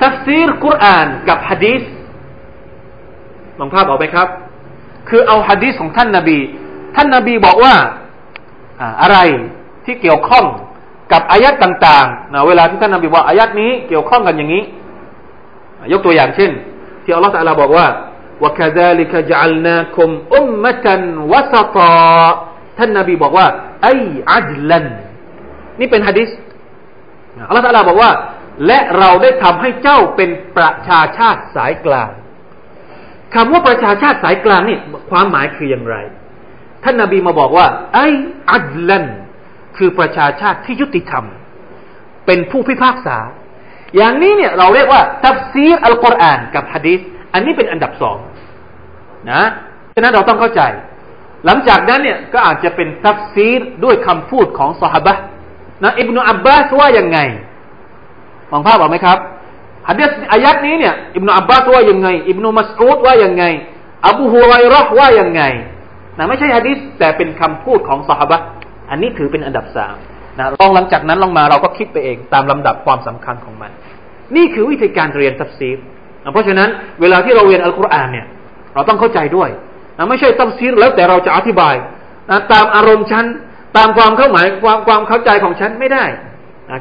[0.00, 1.82] ทับซีรกุรอานกับฮะดีษ
[3.58, 4.28] มองภาพออกไหมครับ
[5.08, 6.38] คือเอาฮะดีษของท่านนาบี
[6.96, 7.74] ท่านนาบีบอกว่า
[9.02, 9.18] อะไร
[9.84, 10.44] ที่เกี่ยวข้อง
[11.12, 14.62] กับอายัดต่างๆนะเวลาที่ท่านนบีบอกอายัดนี้เกี่ยวข้องกันอย่างนี้
[15.92, 16.50] ยกตัวอย่างเช่น
[17.04, 17.86] ที่อัลลอฮฺตะลาบอกว่า
[18.42, 20.86] وكذلك جعلناكم أمة
[21.32, 21.92] وسطا
[22.78, 23.46] ท่านนบีบอกว่า
[23.82, 23.88] ไอ
[24.32, 24.86] อัจลัน
[25.79, 26.29] นี่เป็นฮะดิษ
[27.47, 28.11] อัลลอฮฺตะลาบอกว่า
[28.67, 32.11] และเราได้ทำให้เจ้าเป็นประชาชาติสายกลาง
[33.35, 34.77] คำว่าประชาชาติสายกลางนี่
[35.11, 35.95] ความหมายคืออย่างไร
[36.83, 37.99] ท่านนาบีมาบอกว่า ไอ
[38.51, 39.05] อัจลัน
[39.77, 41.25] คือประชาชาติที่ยุติธรรม
[42.25, 43.17] เป็นผู้พิพากษา
[43.97, 46.99] อย่างนี้เนี่ยเราเรียกว่า ตัฟซีรอัลกุรอานกับฮะดีษ
[47.33, 48.17] อันนี้เป็นอันดับสอง
[49.31, 49.43] นะ
[49.95, 50.61] ฉะนั้นเราต้องเข้าใจ
[51.45, 55.13] หลังจากนั้นเนี่ยก็อาจจะเป็นตัฟซีรด้วยคำพูดของสหบะ
[55.83, 57.19] นะอิบนุอับบาสว่ายังไง
[58.51, 59.17] มองภาพออกไหมครับ
[59.89, 63.43] ฮะดีษอายัดนี้เนี่ยอิบนุอับบาสว่ายังไงอิบนุมัสอูดว่ายังไง
[64.07, 65.41] อบูฮุไรรอว่ายังไง
[66.17, 68.37] นะไม่ใช่ฮะดีษแต่เป็นคำพูดของสหบะ
[68.89, 69.95] อันนี้ถือเป็นอันดับสาม
[70.37, 73.71] นะลองหลังจากนั้นลองมาเราก็คิดไปเองตามลำดับความสำคัญของมัน
[74.35, 75.77] นี่คือวิธีการเรียนตัฟซีร
[76.33, 76.69] เพราะฉะนั้น
[77.01, 78.25] เวลาที่เราเรียนอัลกุรอานเนี่ย
[78.73, 79.49] เราต้องเข้าใจด้วย
[79.97, 81.75] นะไม่ใช่ตัฟซีรแล้วแต่เราจะอธิบาย
[82.29, 83.25] นะตามอารมณ์ฉัน
[83.77, 86.05] ตามความเข้าหมายความความเข้าใจของฉันไม่ได้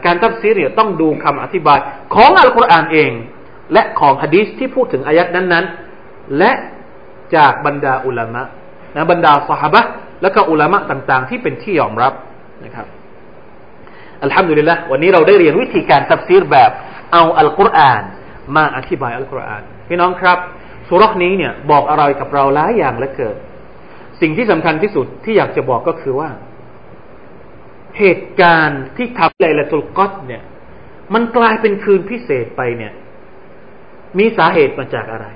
[0.06, 1.78] การตัฟซีรเนี่ยต้องดูคำอธิบาย
[2.14, 3.10] ของอัลกุรอานเอง
[3.72, 6.52] และของฮะดีษที่พูดถึงอายัดนั้นๆ และ
[7.36, 8.42] จากบรรดาอุลามะ
[8.94, 9.82] นะบรรดาสหบะ
[10.22, 12.12] และก็อุลามะต่างๆ ที่เป็นที่ยอมรับ
[12.64, 12.86] นะครับ
[14.22, 16.70] الحمد لله วันนี้เราได้เรียนวิธีการตัฟซีรแบบ
[17.12, 18.02] เอาอัลกุรอาน
[18.56, 20.38] มาอธิบายอัลกุรอานพี่น้องครับ
[20.88, 23.36] สุรษนี้เนี่ยบอกอะไรกับเราหลายอย่างเหลือเกิน
[24.20, 26.28] สิ่งที่สำคัญที่สุดที่อยากจะบอกก็คือว่า
[27.98, 30.42] เหตุการณ์ที่ทำไลละตุลกอตเนี่ย
[31.14, 32.92] มันกลายเป็นคืนพิเศษไปเนี่ย
[34.18, 35.26] มีสาเหตุมาจากอะไร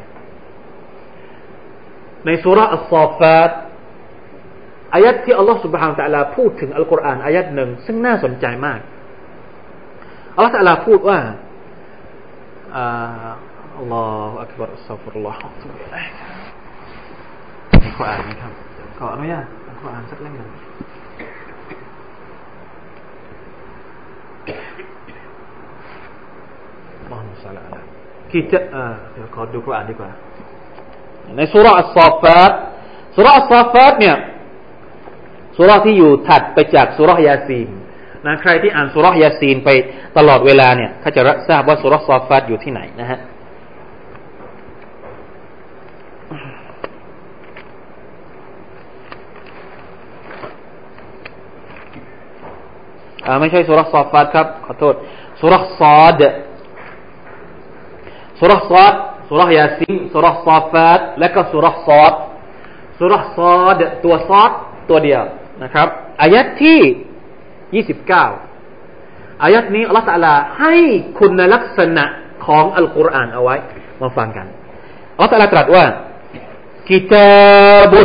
[2.26, 3.50] ในสุรอัลซอฟาต
[4.94, 8.80] อายัดที่อัลลอฮฺสุบฮานตะลาพูดถึงอัลกุรอานอายัดหนึ่งซึ่งน่าสนใจมาก
[10.34, 11.18] อัลลอฮฺตะลาพูดว่า
[13.78, 15.42] อัลลอฮฺอักบารอัสซาฟุรลลอฮฺ
[17.80, 18.52] ในกุรอานนะครับ
[18.98, 20.50] ขออนุญาตอัลกุรอานสักเล่มหนึ่ง
[27.00, 27.84] อัลลอฮฺสัลลัลลอฮฺ
[28.32, 30.10] กิจเออเดี๋ยวขอดูกุรอานดีกว่า
[31.36, 32.52] ในสุรอัลซอฟาต
[33.16, 34.16] สุรอัลซอฟาตเนี่ย
[35.56, 37.68] สุราที่อยู่ถัดไปจากสุรยาซีน
[38.26, 39.70] นะใครที่อ่านสุรยาซีนไป
[40.18, 43.18] ตลอดเวลาเนี่ยเขาจะทราบว่าสุรซอฟาตอยู่ที่ไหนนะฮะ
[53.40, 54.94] ไม่ใช่สุรซอฟาตครับ ขอโทษ
[55.40, 56.22] สุรซอด
[58.40, 58.94] สุรซอด
[59.28, 62.12] สุรยาซีนสุรซอฟาตและก็สุรซอด
[62.98, 64.50] สุรซอดตัวซอด
[64.90, 65.22] ตัวเดียว
[65.62, 65.88] นะครับ
[66.22, 66.80] อายัดที่
[67.74, 68.26] ยี่สิบเก้า
[69.42, 70.74] อายัดนี้อัลลอฮฺตะลาให้
[71.18, 72.04] คุณลักษณะ
[72.46, 73.56] ของอัลกุรอานเอาไว้
[74.00, 74.46] มาฟังกัน
[75.14, 75.84] อัลลอฮฺตะลาตรัสว่า
[76.90, 78.02] กิตาบุ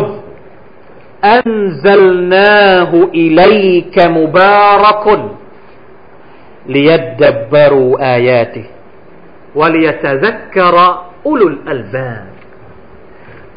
[1.24, 5.04] أنزلناه إليك مبارك
[6.66, 8.64] ليدبروا آياته
[9.54, 10.76] وليتذكر
[11.26, 12.26] أولو الألباب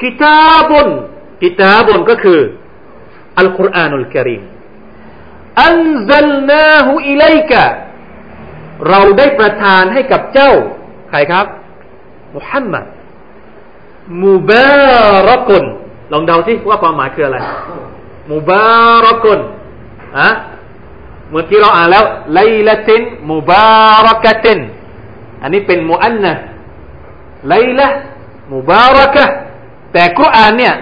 [0.02, 0.70] كتاب
[1.42, 2.40] كتاب ก็คือ
[3.38, 4.42] อัลกุรอานุลกิริม
[5.64, 5.76] อัน
[6.10, 7.64] ซัลนาหูอิเลกะ
[8.88, 10.52] เราได้ประทานให้กับเจ้า
[11.10, 11.46] ใครครับ
[12.36, 12.84] มุฮัมมัด
[14.22, 14.68] มุบา
[15.28, 15.64] รักุน
[16.11, 17.37] ลองเดาที่ว่าความหมายคืออะไร
[18.31, 19.39] มุบารักุน
[20.19, 20.29] อะ
[21.29, 24.59] เมื่อกี้เราอ่านแล้วไลละตินมุบารักติน
[25.41, 26.33] อันนี้เป็นมุอันนะ
[27.49, 27.87] ไลละ
[28.53, 29.25] มุบารักะ
[29.93, 30.73] แต่กุรอานเนี่ย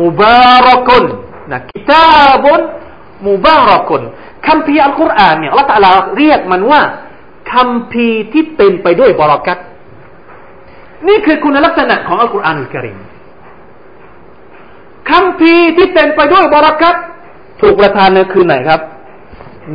[0.00, 1.04] มุบารักุน
[1.50, 2.60] นะกิตาบุน
[3.26, 4.02] มุบารักุน
[4.46, 6.80] คำพีอัลกุรอานเนี่ยลลอฮฺตะลาเรียกมันว่า
[7.52, 9.58] คำพีที่เป็นไปด้วยบรากัต
[11.08, 12.98] นี่คือคุณลักษณะของอัลกุรอานอัลกิริม
[15.10, 16.94] คำพีที่เต็มไปด้วยบรากัต
[17.60, 18.80] ถูกประทานในคืนไหนครับ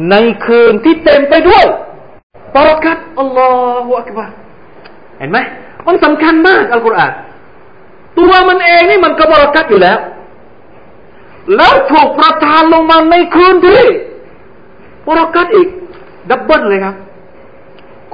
[0.09, 1.63] ในคืนที่เต็มไปด้วย
[2.55, 3.49] บรากัตอัลลอ
[3.85, 4.29] ฮฺอักบาร
[5.17, 5.37] เห็นไหม
[5.87, 7.13] มันสำคัญมากอัลกุรอาน
[8.17, 9.97] ตัวมันเองนี่มันก็บรากัตอยู่แล้ว
[11.55, 13.83] แล้วถูกประทานลงมาในคืนที่
[15.07, 15.67] บรากัดอีก
[16.29, 16.95] ดับเบิลเลยครับ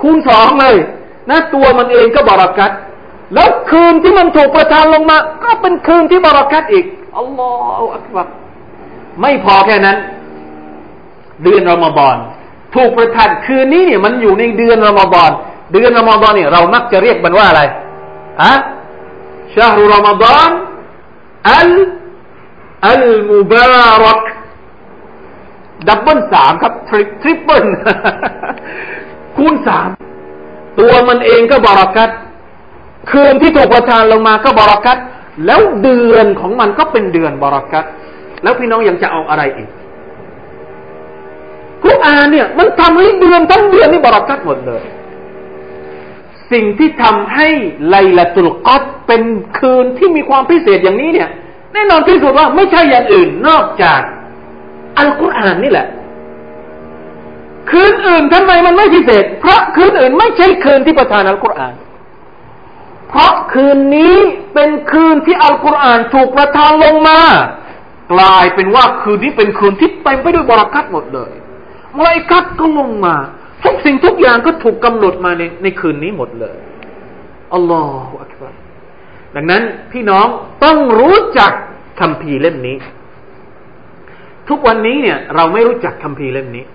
[0.01, 0.75] คูณสองเลย
[1.29, 2.71] นะตัวมันเองก็บรากัด
[3.33, 6.85] แล้วคืนที่มันถูกประทานลงมา ก็เป็นคืนที่บรากัดอีก
[7.19, 8.27] الله أكبر
[9.21, 9.97] ไม่พอแค่นั้น
[11.43, 12.15] เดือนรอมฎอน
[12.75, 15.31] ถูกประทานคืนนี้เนี่ยมันอยู่ในเดือนรอมฎอน
[15.73, 17.61] เดือนรอมฎอนเนี่ยเรามักจะเรียกมันว่าอะไร
[18.41, 18.53] อะ
[19.55, 20.49] شهر رمضان
[21.49, 21.71] ال
[22.87, 24.23] المبارك
[25.87, 27.65] double สามครับ tri triple
[29.35, 29.89] คูณสาม
[30.79, 32.09] ตัวมันเองก็บารอกัต
[33.11, 34.97] คืนที่ถูกประทานลงมาก็บรากัด
[35.45, 37.85] แล้วเดือนของมันก็เป็นเดือนบรากัด
[38.43, 39.69] แล้วพี่น้องยังจะเอาอะไรอีก
[41.83, 44.83] กุรอานเนี่ย มันทำให้เดือนทั้งเดือนนี่บรากัดหมดเลย
[46.51, 47.47] สิ่งที่ทำให้
[47.89, 49.23] ไลละตุลกัดเป็น
[49.59, 51.29] คืนที่มีความพิเศษอย่างนี้เนี่ย
[51.73, 53.99] แน่นอนที่สุดว่าไม่ใช่อย่างอื่นนอกจาก
[54.97, 55.87] อัลกุรอานนี่แหละ
[57.71, 61.73] คืนอื่นทำไมมันไม่พิเศษ เพราะคืนอื่นไม่ใช่คืนที่ประทานอัลกุรอาน
[63.09, 64.15] เพราะคืนนี้
[64.53, 67.21] เป็นคืนที่อัลกุรอานถูกประทานลงมา
[68.13, 71.31] กลายเป็นว่าคืนนี้เป็นคืนที่เต็มไปด้วยบรารักัตหมดเลย
[71.97, 73.15] มลายกัตก็ลงมา
[73.63, 76.57] ทุกสิ่งทุกอย่างก็ถูกกำหนดมาในในคืนนี้หมดเลย
[77.53, 78.53] อัลลอฮฺอักบาร
[79.35, 80.25] ดังนั้นพี่น้อง
[80.63, 81.51] ต้องรู้จัก
[81.99, 82.77] คำพีเล่มนี้
[84.49, 86.65] ทุกวันนี้เนี่ย เราไม่รู้จักคัมภีร์เล่มนี้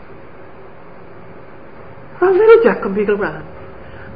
[2.19, 3.43] เราไม่รู้จักคัมภีร์กรอาน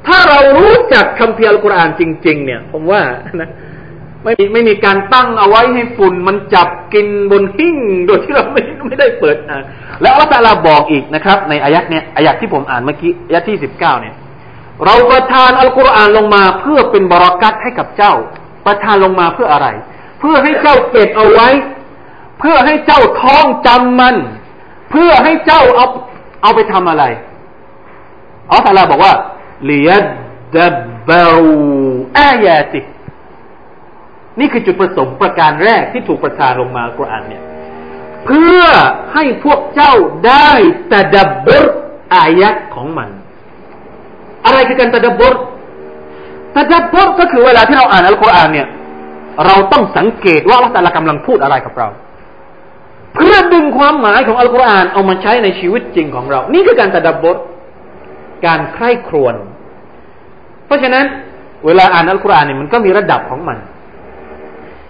[0.07, 3.03] ถ้าเรารู้จักคัมภีร์อัลกุรอานจริง ๆ เนี่ย ผมว่า
[3.41, 3.51] นะ
[4.25, 7.77] ไม่ไม่มีการตั้งเอาไว้ให้ฝุ่นมันจับกินบนหิ้ง
[8.07, 9.63] โดยที่เราไม่ไม่ได้เปิดอ่าน
[10.03, 14.15] แล้วอัลลอฮฺบอกอีกนะครับ ในอายัดเนี่ยอายัดที่ผมอ่านเมื่อกี้อายัดที่สิบเก้าเนี่ย
[14.85, 18.15] เราประทานอัลกุรอานลงมาเพื่อเป็นบรารักัตให้กับเจ้า
[18.67, 19.69] ประทานลงมาเพื่ออะไร
[20.21, 21.49] เพื่อให้เจ้าเก็บเอาไว้
[22.41, 24.17] เพื่อให้เจ้าท้องจำมัน
[24.91, 25.87] เพื่อให้เจ้าเอา
[26.43, 27.05] เอาไปทำอะไร
[28.51, 29.13] อัลลอฮฺบอกว่า
[29.65, 29.91] เลีย
[30.57, 30.79] ดับ
[31.09, 31.57] บรู
[32.19, 32.81] อายาติ
[34.41, 37.43] นี่คือจุดประสงค์ประการแรกที่ถูกประทานลงมากุรอานเนี่ย
[38.27, 38.63] เพื่อ
[39.13, 39.95] ให้พวกเจ้า
[40.27, 40.51] ได้
[40.93, 41.65] ตะดับบร
[42.15, 43.09] อายะของมัน
[44.47, 45.35] อะไรคือการตะดับบร
[46.57, 48.69] ตะดับบรก็คือเวลาที่เราอ่านอัลกุรอานเนี่ย
[49.47, 51.89] เราต้องสังเกตว่าอัลลอฮฺกำลังพูดอะไรกับเรา
[53.15, 57.37] เพื่อดึงความหมายของอัลกุรอานเอามาใช้ในชีวิตจริงของเรา นี่คือการตะดับบท
[58.45, 59.35] การใคร่ครวญ
[60.67, 61.05] เพราะฉะนั้น
[61.67, 63.59] เวลาอ่านอัลกุรอานเนี่ยมันก็มีระดับของมัน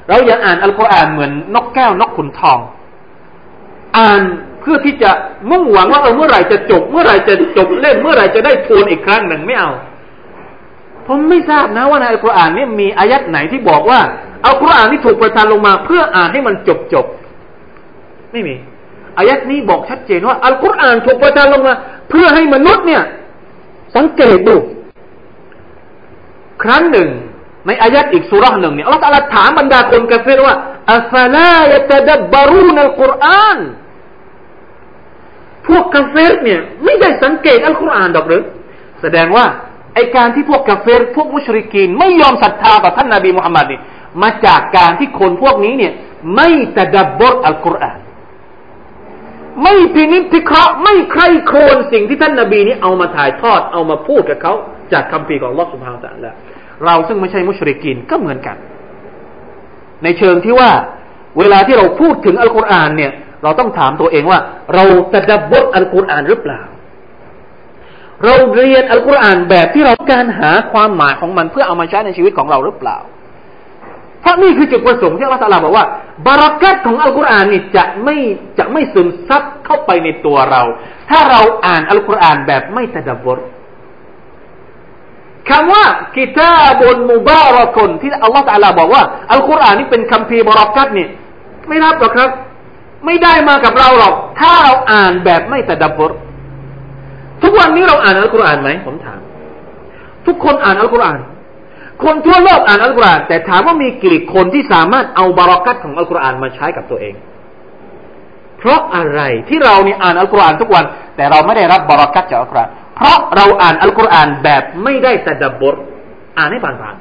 [0.08, 2.58] เราอย่าอ่านอัลกุรอานเหมือนนกแก้วนกขุนทอง
[3.98, 4.22] อ่าน
[4.60, 5.10] เพื่อที่จะ
[5.50, 9.70] มุ่งหวังว่าเออเมื่อไหร่จะจบ เมื่อไหร่จะจบเล่นเมื่อไหร่จะได้ทวนอีกครั้งหนึ่งไม่เอา
[11.06, 14.00] ผมไม่ทราบนะว่าในอัลกุรอานนี่มีอายัดไหนที่บอกว่า
[14.44, 17.06] อัลกุรอานที่ถูกประทานลงมา เพื่ออ่านให้มันจบจบ
[18.32, 18.54] ไม่มี
[19.18, 21.74] อายัดนี้บอกชัดเจนว่าอัลกุรอานถูกประทานลงมา
[22.10, 23.02] เพื่อให้มนุษย์เนี่ย
[23.96, 24.56] สังเกตดู
[26.62, 27.08] ครั้งหนึ่ง
[27.66, 30.56] ในอายัดอีกสุราหนึ่งเนี่ยอัลลอฮฺถามบรรดาคนกาเฟรว่า
[30.94, 33.58] อัฟลายตะดับบารูนัลกุรอาน
[35.66, 38.42] พวกกาเฟรเนี่ย ไม่ได้สังเกตอัลกุรอานดอกหรือ
[39.02, 39.46] แสดงว่า
[39.94, 43.80] ไอการที่พวกกาเฟรพวกมุชริกีน ไม่ยอมศรัทธาต่อท่านนาบีมุฮัมมัดนี่
[44.22, 45.92] มาจากการที่คนพวกนี้เนี่ย
[46.34, 47.98] ไม่ตะดับบทอัลกุรอาน
[49.62, 54.54] ไม่พินิจพิเคราะห์ไม่ใคร่ครวญสิ่งที่ท่านนาบีนี้เอามาถ่ายทอดเอามาพูดกับเขา
[54.92, 56.34] จากคำพีของลอสุภาตะแล้ว
[56.84, 58.56] เราซึ่งไม่ใช่มุชริกินก็เหมือนกัน
[60.02, 60.70] ในเชิงที่ว่า
[61.38, 64.38] เวลาที่เราพูดถึงอัลกุรอานเนี่ย เราต้องถามตัวเองว่า
[64.74, 66.60] เราจะดับบทอัลกุรอานหรือเปล่า
[68.24, 72.96] เราเรียนอัลกุรอานแบบที่เราการหาความหมายของมันเพื่อเอามาใช้ในชีวิตของเราหรือเปล่า
[74.26, 75.86] เพราะนี่คือจุดประสงค์ที่อัลลอฮฺบอกว่า
[76.26, 78.16] บารักัตของอัลกุรอานนี่จะไม่
[78.58, 80.62] จะไม่ซึมซับเข้าไปในตัวเรา
[81.10, 83.38] ถ้าเราอ่านอัลกุรอานแบบไม่ตะดับบร
[85.48, 85.84] คำว่า
[86.16, 89.02] กิตาบนมุบารักนที่อัลลอฮฺตาลาบอกว่า
[89.32, 91.06] อัลกุรอานนี่เป็นคัมภีร์บารักัตนี่
[91.68, 92.30] ไม่รับหรอกครับ
[93.06, 96.12] ไม่ได้มากับเราหรอก ถ้าเราอ่านแบบไม่ตะดับบร
[97.42, 99.20] ทุกวันนี้เราอ่านอัลกุรอานไหมผมถาม
[100.26, 101.20] ทุกคนอ่านอัลกุรอาน
[102.04, 107.14] คนทั่วโลกอ่านอัลกุรอานแต่ถามว่ามีกี่คนที่สามารถเอาบารักัตของอัลกุรอานมาใช้กับตัวเอง
[108.58, 110.84] เพราะอะไรที่เราเนี่ยอ่านอัลกุรอานทุกวัน
[111.16, 115.76] แต่เราไม่ได้รับบารักัตจากอัลกุรอานเพราะเราอ่านอัลกุรอานแบบไม่ได้ตะดับบท
[116.38, 116.96] อ่านให้ผ่าน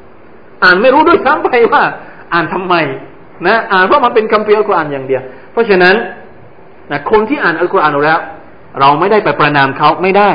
[0.00, 1.82] ๆอ่านไม่รู้ด้วยซ้ำไปว่า
[2.32, 2.74] อ่านทำไม
[3.46, 5.22] นะ อ่านเพราะมันเป็นคัมภีร์อัลกุรอานอย่างเดียว
[5.52, 5.94] เพราะฉะนั้น
[6.90, 8.20] นะคนที่อ่านอัลกุรอานแล้ว
[8.80, 10.30] เราไม่ได้ไปประณามเขาไม่ได้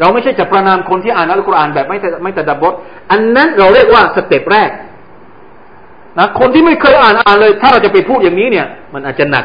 [0.00, 2.74] เราไม่ใช่จะประณามคนที่อ่านอัลกุรอานแบบไม่ไม่ตะดับบุร
[3.10, 4.70] อันนั้นเราเรียกว่า step แรก
[6.18, 9.44] นะคนที่ไม่เคยอ่านอ่านเลย ถ้าเราจะไปพูดอย่างนี้เนี่ย มันอาจจะหนัก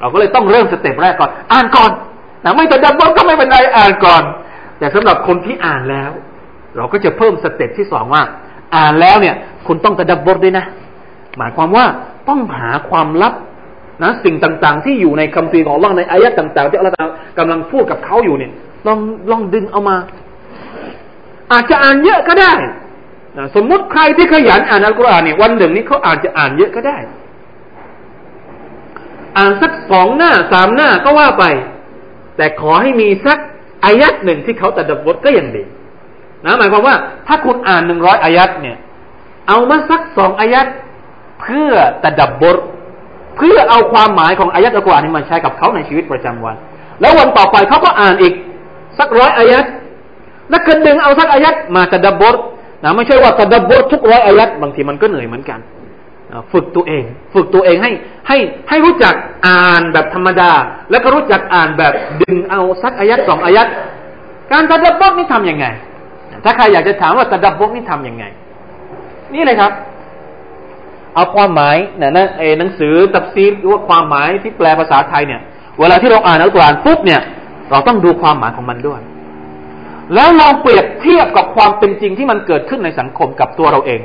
[0.00, 1.90] เราก็เลยต้องเริ่ม step แรกก่อน อ่านก่อน
[2.44, 4.22] นะไม่ตะดับบุรก็ไม่เป็นไรอ่านก่อน
[4.78, 6.10] แต่สำหรับคนที่อ่านแล้ว
[6.76, 8.22] เราก็จะเพิ่มสเต็ปที่สองว่า
[8.76, 9.34] อ่านแล้วเนี่ย
[9.66, 10.64] คุณต้องตะดับบทด้วยนะ
[11.38, 11.84] หมายความว่า
[12.28, 13.34] ต้องหาความลับ
[14.02, 18.52] นะสิ่งต่างๆ ที่อยู่ในคัมภีของอัลลอฮ์ในอายะต่างๆ ที่อัลลอฮ์กำลังพูดกับเขาอยู่เนี่ย
[18.86, 18.98] ลอง
[19.30, 19.96] ลองดึงเอามา
[21.52, 22.52] อาจจะอ่านเยอะก็ได้
[23.38, 26.98] นะสมมุติใครที่ขยันอ่านอัลกุรอานเนี่ยวันหนึ่งนี้เขาอาจจะอ่านเยอะก็ได้
[29.38, 31.44] อ่านสักสสองหน้าสามหน้าก็ว่าไป
[32.36, 33.38] แต่ขอให้มีสัก
[33.84, 35.62] อายัดหนึ่งที่เขาตัดบทก็ยังดี
[36.44, 38.76] นะหมายความว่า ถ้าคุณอ่านหนึ่งร้อยอายัดเนี่ย
[39.48, 40.66] เอามาสักสองอายัด
[41.40, 41.72] เพื่อ
[42.04, 42.58] ตัดบท
[43.36, 46.56] เพื่อเอาความหมายของอายัดอัลกุรอานนี้มาใช้กับเขาในชีวิตประจำวัน
[47.00, 48.34] แล้ววันต่อไปเขาก็อ่านอีก
[48.98, 49.64] สักร้อยอายัด
[50.50, 52.36] แล้วคนดึงเอาสักอายัดมาตัดบบท
[52.82, 55.58] นะไม่ใช่ว่าตัดบบททุกร้อยอายัดบางทีมันก็เหนื่อยเหมือนกัน
[56.52, 57.90] ฝึกตัวเอง ฝึกตัวเองให้
[58.28, 59.14] ให้ให้รู้จัก
[59.46, 60.50] อ่านแบบธรรมดา
[60.90, 63.68] แล้วก็รู้จักอ่านแบบดึงเอาสักอายัดสองอายัด
[64.52, 65.66] การตัดบบทนี่ทํำยังไง
[66.44, 68.24] ถ้าใครอยากจะถามว่าตัดบทนี่ทํำยังไง
[69.34, 69.72] นี่เลยครับ
[71.16, 75.40] เอาความหมายเนี่ยนะเอหนังสือตับซีหรือว่าความหมายที่แปลภาษาไทยเนี่ย
[75.80, 77.20] เวลาที่เราอ่านอัลกุรอานปุ๊บเนี่ย
[77.70, 79.00] เราต้องดูความหมายของมันด้วย
[80.14, 84.00] แล้วลองเปรียบเทียบกับความเป็นจริงที่มันเกิดขึ้นในสังคมกับตัวเราเอง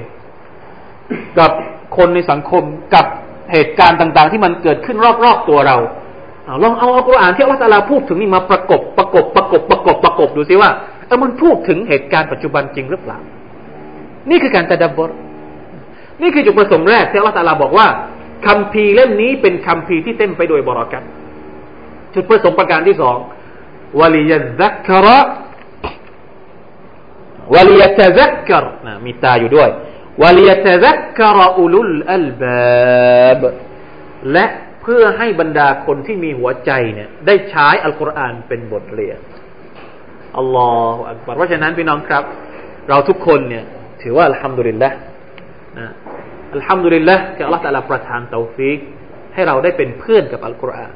[1.39, 1.51] กับ
[1.97, 2.64] คนในสังคม
[2.95, 3.05] กับ
[3.51, 5.78] เหตุการณ์ต่าง ๆ ที่มันเกิดขึ้นรอบๆตัวเรา
[6.64, 10.70] ลองเอาอัลกุรอานที่อัลลอฮฺพูดถึงนี่มาประกบประกบประกบประกบประกบดูซิว่า
[11.07, 13.18] เออมันพูดถึงเหตุการณ์ปัจจุบันจริงหรือเปล่า
[14.30, 15.12] นี่คือการตะดับบร
[16.22, 17.88] นี่คือจุดประสงค์แรกที่อัลลอฮฺบอกว่า
[18.47, 21.03] คำพีเล่มนี้เป็นคำพีที่เต็มไปด้วยบรารักัต
[22.13, 23.17] จุดประสงค์ประการที่สอง
[23.99, 25.19] วลียซักระ
[27.53, 29.69] وليتذكر นะมีตาอยู่ด้วย
[30.24, 33.43] وليتذكر أولو الألباب
[34.34, 34.45] และ
[34.82, 39.19] เพื่อให้บรรดาคนที่มีหัวใจเนี่ยได้ใช้อัลกุรอานเป็นบทเรียน
[40.38, 42.24] الله أكبر เพราะฉะนั้นพี่น้องครับ
[42.89, 43.63] เราทุกคนเนี่ย
[44.01, 44.89] ถือว่าالحمد لله
[45.78, 45.88] นะ
[46.53, 48.78] الحمد لله ที่อัลลอฮฺตะลาประทานเตาฟิก
[49.34, 50.93] ให้เราได้เป็นเพื่อนกับอัลกุรอาน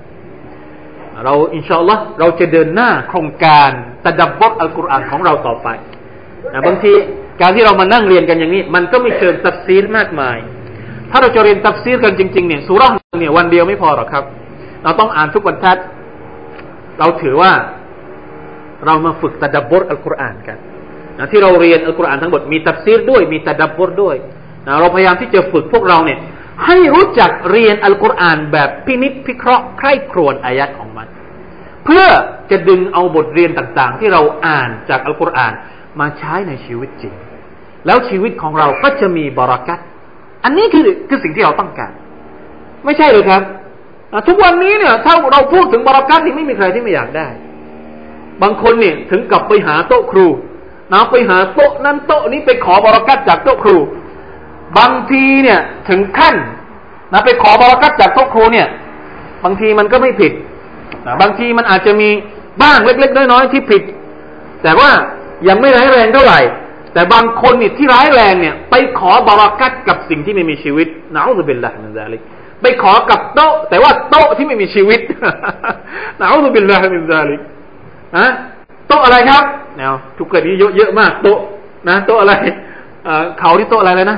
[1.25, 3.71] เรา إن شاء الله เราจะเดินหน้าโครงการ
[4.05, 5.67] ตะดับบุรอัลกุรอานของเราต่อไป
[6.53, 6.93] นะบางที
[7.41, 10.37] การที่เรามานั่งเรียนกันอย่างนี้ มันก็ไม่เชิงตัฟซีรมากมาย
[11.11, 12.87] ถ้าเราจะเรียนตัฟซีรกันจริงๆเนี่ยสุรา
[13.19, 14.23] เนี่ยวันเดียวไม่พอหรอกครับ
[14.83, 15.77] เราต้องอ่านทุกวันทัด
[16.99, 17.51] เราถือว่า
[18.85, 20.57] เรามาฝึกตะดับบุรอัลกุรอานกัน
[21.17, 24.15] นะที่เราเรียนอัลกุรอานทั้งหมดมีตัฟซีรด้วยมีตะดับบุรด้วย
[24.67, 26.19] นะเราพยายามที่จะฝึกพวกเราเนี่ย
[26.65, 31.07] ให้รู้จักเรียนอัลกุรอานแบบพินิจพิเคราะห์ใคร่ครวญอายัดของมัน
[31.85, 32.05] เพื่อ
[32.51, 35.53] จะดึงเอาบทเรียนต่างๆ ที่เราอ่านจากอัลกุรอาน
[35.99, 37.13] มาใช้ในชีวิตจริง
[37.85, 39.79] แล้วชีวิตของเราก็จะมีบารักัต
[40.43, 41.91] อันนี้คือคือสิ่งที่เราต้องการ
[42.85, 43.41] ไม่ใช่เลยครับ
[44.27, 47.27] ทุกวันนี้เนี่ย ถ้าเราพูดถึงบารักัตนี่ไม่มีใครที่ไม่อยากได้
[48.41, 50.27] บางคนเนี่ยถึงกับไปหาโต๊ะครู
[50.93, 53.77] นะไปหาโต๊ะนั้นโต๊ะนี้ไปขอบารักัตจากโต๊ะครู
[54.77, 55.59] บางทีเนี่ย
[55.89, 56.35] ถึงขั้น
[57.13, 58.67] นะไปขอบารักัตจากโต๊ะครูเนี่ย
[59.43, 60.31] บางทีมันก็ไม่ผิด
[61.05, 62.09] นะบางทีมันอาจจะมี
[62.61, 63.81] บ้างเล็กๆน้อยๆที่ผิด
[64.63, 64.89] แต่ว่า
[65.47, 66.39] ยังไม่ร้ายแรงเท่าไหร่
[66.93, 72.21] แต่บางคนนี่ที่ร้ายแรงเนี่ย ไปขอบารักัตกับสิ่งที่ไม่มีชีวิตนะอุบิลละมินซาลิก
[72.61, 74.99] ไปขอกับโต๊ะ แต่ว่าโต๊ะที่ไม่มีชีวิต
[76.19, 77.39] นะอุบิลละมินซาลิก
[78.17, 78.27] ฮะ
[78.87, 79.43] โต๊ะอะไรครับ
[79.77, 81.39] แนวทุกเกิดนี้เยอะเยอะมากโต๊ะ
[81.89, 82.33] นะโต๊ะอะไร
[83.39, 84.17] เขาที่โต๊ะอะไรเลยนะ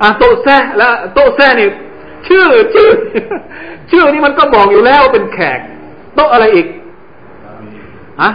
[0.00, 1.68] อ่าโต๊ะแซ่แล้วโต๊ะแซ่นี่
[2.28, 2.88] ชื่อชื่อ
[3.90, 5.58] ชื่อนี่มันก็บอกอยู่แล้วเป็นแขก
[6.14, 6.66] โต๊ะอะไรอีก
[8.22, 8.30] ฮะ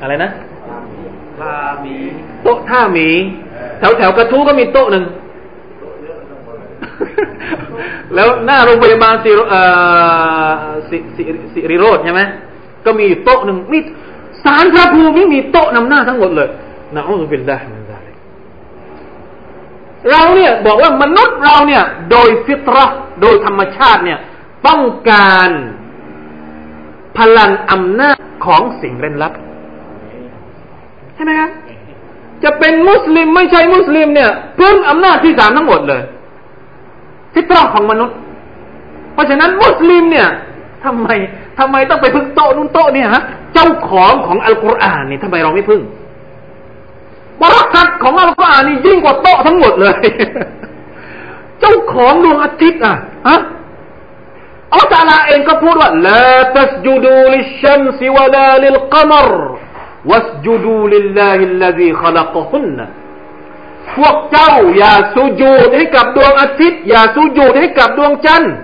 [0.00, 0.30] อะไรนะ
[1.40, 1.54] ท่า
[1.84, 1.94] มี
[2.42, 3.08] โต๊ะท่ามี
[3.78, 5.04] แถวแถวกระทู้ก็มีโต๊ะหนึ่ง
[8.14, 9.30] แล้วหน้าโรงพยาบาลสิ
[10.90, 11.22] สิสิ
[11.54, 12.22] สิริโรธใช่ไหม
[12.84, 13.78] ก็มีโต๊ะหนึ่งมี
[14.44, 16.48] สารพระภูมิมีโต๊ะนำหน้าทั้งหมดเลย
[16.94, 17.75] นะอัลลอฮฺ
[20.10, 24.18] เราเนี่ยบอกว่ามนุษย์เราเนี่ย โดยฟิตรห์โดยธรรมชาติเนี่ย
[24.66, 25.50] ต้องการ
[27.18, 29.32] พลังอำนาจของสิ่งเร้นลับ
[31.14, 31.50] ใช่ไหมครับ
[32.44, 34.30] จะเป็นมุสลิมไม่ใช่มุสลิมเนี่ย
[34.60, 36.02] พึ่งอำนาจที่สามทั้งหมดเลย
[37.34, 38.16] ทิศทางของมนุษย์
[39.12, 40.28] เพราะฉะนั้นมุสลิมเนี่ย
[40.84, 41.08] ทำไม
[41.58, 43.22] ทำไมต้องไปพึ่งโต๊ะนู้นโต๊ะเนี่ยฮะ
[43.54, 45.80] เจ้าของของอัลกุรอานนี่ทำไมเราไม่พึ่ง
[47.42, 49.96] บรักัตของอัลกุรอานนี่ยิ่งกว่าโต๊ะทั้งหมดเลย
[51.60, 52.94] เจ้าของดวงอาทิตย์อะ
[53.28, 53.40] ฮะ
[54.74, 59.30] อัลลอฮฺเองก็พูดว่าلا تسجدوا للشمس ولا للقمر
[60.10, 62.86] واسجدوا لله الذي خلقهن
[63.96, 68.54] พวกเจ้าอย่าสุญูดให้กับดวงอาทิตย์ อย่าสุญูดให้กับดวงจันทร์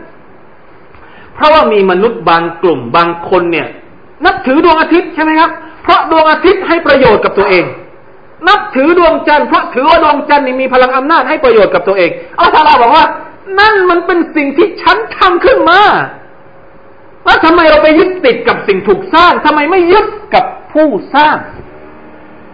[1.35, 3.69] เพราะว่ามีมนุษย์บางกลุ่มบางคนเนี่ย
[4.25, 5.51] นับถือดวงอาทิตย์ใช่ไหมครับ
[5.83, 7.65] เพราะดวงอาทิตย์ให้ประโยชน์กับตัวเอง
[8.49, 13.07] นับถือดวงจันทร์เพราะถือว่าดวงจันทร์นี่มีพลังอำนาจให้ประโยชน์กับตัวเองอัลลอฮฺบอกว่า
[13.61, 15.81] นั่นมันเป็นสิ่งที่ฉันทำขึ้นมา
[17.25, 21.37] แล้วทำไมเราไปยึดติดกับสิ่งถูกสร้างทำไมไม่ยึดกับผู้สร้าง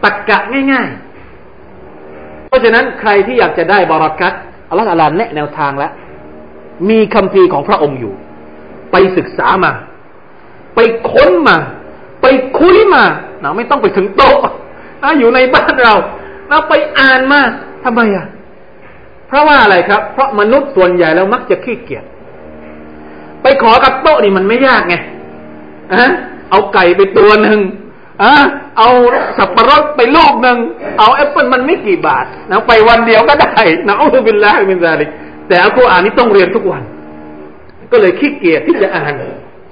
[0.05, 0.39] ตักกะ
[0.73, 0.89] ง่าย
[1.69, 4.33] ๆ เพราะฉะนั้นใครที่อยากจะได้บารักัต
[4.69, 5.93] อัลลอฮฺอาลาแนะแนวทางแล้ว
[6.91, 8.15] มีคำพีของพระองค์อยู่
[8.93, 9.73] ไปศึกษามา
[10.75, 10.81] ไป
[11.11, 11.57] ค้นมา
[12.23, 12.27] ไป
[12.59, 13.05] คุยมา
[13.43, 14.39] นะไม่ต้องไปถึงโต๊ะ
[15.03, 15.95] นะอยู่ในบ้านเรา
[16.49, 17.41] เราไปอ่านมา
[17.85, 18.27] ทำไมอะ
[19.29, 22.05] เพราะว่าอะไรครับ เพราะมนุษย์ส่วนใหญ่แล้วมักจะขี้เกียจ
[23.43, 24.95] ไปขอกับโต๊ะนี่มันไม่ยากไง
[25.95, 26.05] อะ
[26.51, 27.59] เอาไก่ไปตัวหนึ่ง
[28.23, 28.33] อะ
[28.79, 28.89] เอา
[29.39, 30.59] สับปะรดไปลูกหนึ่ง
[30.99, 35.09] เอาแอปเปิลมันไม่กี่บาทนะไปวันเดียวก็ได้นะأعوذ بالله من ذلك
[35.49, 36.83] แต่อัลกุรอานนี่ต้องเรียนทุกวัน
[37.93, 39.15] ก็เลยขี้เกียจที่จะอ่าน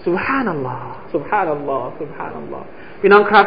[0.07, 2.66] سبحان الله سبحان الله سبحان الله
[3.01, 3.47] พี่น้องครับ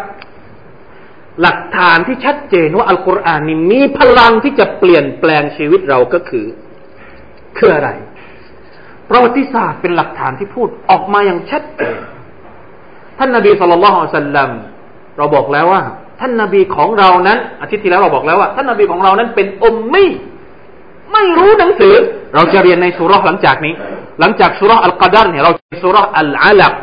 [1.41, 6.45] หลักฐานที่ชัดเจนว่าอัลกุรอานนี่มีพลังที่จะเปลี่ยนแปลงชีวิตเราก็คือ
[7.57, 7.89] คืออะไร
[9.09, 11.97] ประวัติศาสตร์เป็นหลักฐานที่พูดออกมาอย่างชัดเจน
[13.19, 14.49] ท่านนาบีสุลต่านสัลลัม
[15.17, 15.81] เราบอกแล้วว่า
[16.19, 20.11] ท่านนาบีของเรานั้น อาทิตย์ที่แล้วเราบอกแล้วว่า ท่านนาบีของเรานั้นเป็นอมมี่
[21.13, 21.93] ไม่รู้หนังสือ
[22.35, 23.73] เราจะเรียนในสุรษหลังจากนี้
[24.19, 25.51] หลังจากสุรษอัลกัดรเนี่ยเรา
[25.83, 26.73] สุรษอัลอาลัก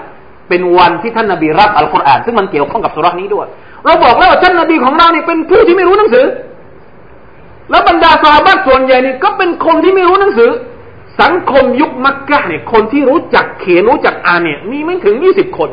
[0.48, 3.46] เป็นวันที่ท่านนาบีรับอัลกุรอานซึ่งมันเกี่ยวข้องกับสุรษนี้ด้วย
[3.86, 6.26] เราบอกแล้วว่าท่านนาบีของเราเนี่เป็นผู้ที่ไม่รู้หนังสือ
[7.70, 10.50] แล้วบรรดาสาบส่วนใหญ่นี่ก็เป็นคนที่ไม่รู้หนังสือ
[11.20, 15.70] สังคมยุคมักกะเนี่ยคนที่รู้จักเขียนรู้จักอ่านเนี่ยมีไม่ถึงยี่สิบคน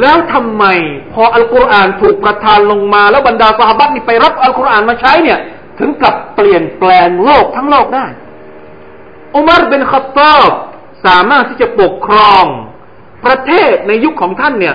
[0.00, 0.64] แล้วทำไม
[1.12, 5.38] พออัลกุรอานถูกประทานลงมา แล้วบรรดาสาบัตนี่ไปรับอัลกุรอานมาใช้เนี่ย
[5.78, 8.06] ถึงกับเปลี่ยนแปลงโลกทั้งโลกได้
[9.34, 10.50] อุมารเป็นขัตตอบ
[11.06, 12.44] สามารถที่จะปกครอง
[13.24, 14.74] ประเทศในยุคของท่านเนี่ย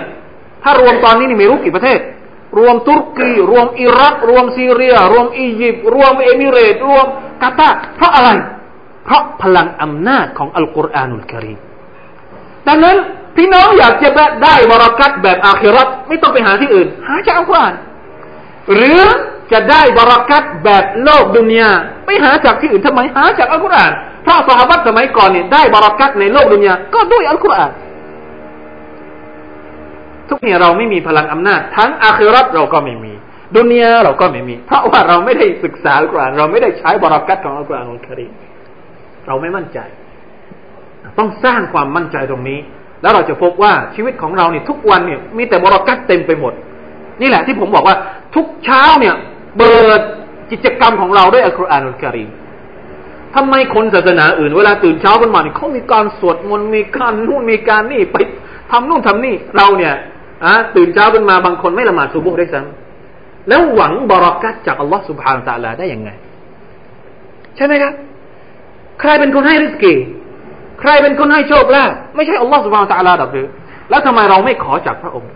[0.64, 1.98] ถ้ารวมตอนนี้นี่ไม่รู้กี่ประเทศ
[2.58, 7.06] รวมตุรกี รวมอิรัก รวมซีเรีย รวมอียิปต์รวมเอมิเรตรวม
[7.42, 8.30] กาตาเพราะอะไร
[9.04, 11.58] เพราะพลังอำนาจของอัลกุรอานุลกิริม
[12.68, 12.96] ดังนั้น
[13.36, 14.08] พี่น้องอยากจะ
[14.44, 17.74] ได้บรากัตแบบอาคิรัตไม่ต้องไปหาที่อื่น หาจากอัลกุรอาน
[18.74, 19.00] หรือ
[19.52, 21.70] จะได้บรากัตแบบโลกดุนยา
[22.06, 23.92] ไปหาจากที่อื่นทำไมหาจากอัลกุรอาน
[24.22, 27.70] เพราะสหบัตสมัยก่อนเนี่ยได้บรากัตในโลกดุนยาก็ด้วยอัลกุรอาน
[30.28, 33.12] ทุกเนี่ยเราไม่มีพลังอำนาจ ทั้งอาคิรัตเราก็ไม่มี
[33.56, 38.26] ดุนยาเราก็ไม่มี เพราะว่าเราไม่ได้ศึกษาอัลกุรอานเราไม่ได้ใช้บรากัตของอัลกุรอานอัลกิริ
[39.26, 39.78] เราไม่มั่นใจ
[41.18, 42.58] ต้องสร้างความมั่นใจตรงนี้
[43.02, 46.52] แล้วเราจะพบว่าชีวิตของเราเนี่ยทุกวันเนี่ยมีแต่บรากัตเต็มไปหมด
[47.20, 47.96] นี่แหละที่ผมบอกว่า
[48.34, 49.14] ทุกเช้าเนี่ย
[49.58, 50.00] เปิด
[50.50, 52.24] กิจกรรมของเราด้วยอัลกุรอานอัลกิริ
[53.34, 58.16] ทำไมคนศาสนาอื่นเวลาตื่นเช้าขึ้นมาเนี่ยเขามีการสวดมนต์มีการนู่นมีการนี่ไป
[58.70, 59.94] ทำนู่นทำนี่เราเนี่ย
[60.44, 66.10] อะตื่นเช้าขึ้นมาบางคนไม่ละหมาดซุบุห์ได้ซ้ำแล้วหวังบรากัตจากอัลลอฮฺสุบฮานตะลาได้ยังไง
[67.56, 67.92] ใช่ไหมครับ
[69.00, 69.94] ใครเป็นคนให้ริสกี
[70.80, 73.48] ใครเป็นคนให้โชคลาภไม่ใช่อัลลอฮฺสุบฮานตะลาดอกหรือ
[73.90, 75.32] แล้วทำไมเราไม่ขอจากพระองค์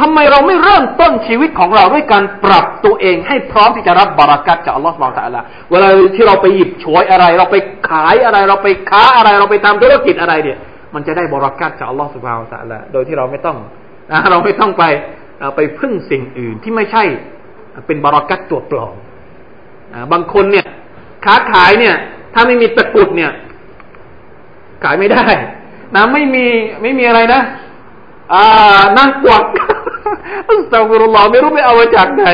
[0.00, 5.40] ทำไมเราไม่เริ่มต้นชีวิตของเราด้วยการปรับตัวเองให้พร้อมที่จะรับบารักัตจากอัลลอฮฺสุบฮานตะลา
[5.70, 7.56] เวลาที่เราไปหยิบฉวยอะไร เราไป
[7.88, 10.58] ขายอะไร เราไปค้าอะไร เราไปทำธุรกิจอะไรเนี่ย
[10.94, 13.56] มันจะได้บารักัตจากอัลลอฮฺสุบฮานตะลาโดยที่เราไม่ต้อง
[14.30, 14.84] เราไม่ต้องไป
[15.56, 17.04] ไปพึ่งสิ่งอื่นที่ไม่ใช่
[17.86, 18.94] เป็นบารักัตตัวปลอม
[20.12, 20.66] บางคนเนี่ย
[21.24, 21.94] ค้าขายเนี่ย
[22.34, 23.32] ถ้าไม่มีตะกุดเนี่ย
[24.84, 25.24] ขายไม่ได้
[25.94, 26.46] นะไม่มี
[26.82, 27.40] ไม่มีอะไรนะ
[28.32, 29.44] อ่านางกวัก
[30.48, 32.24] อัสตัฟุรุลลอฮ์ไม่รู้ไปเอามาจากไหน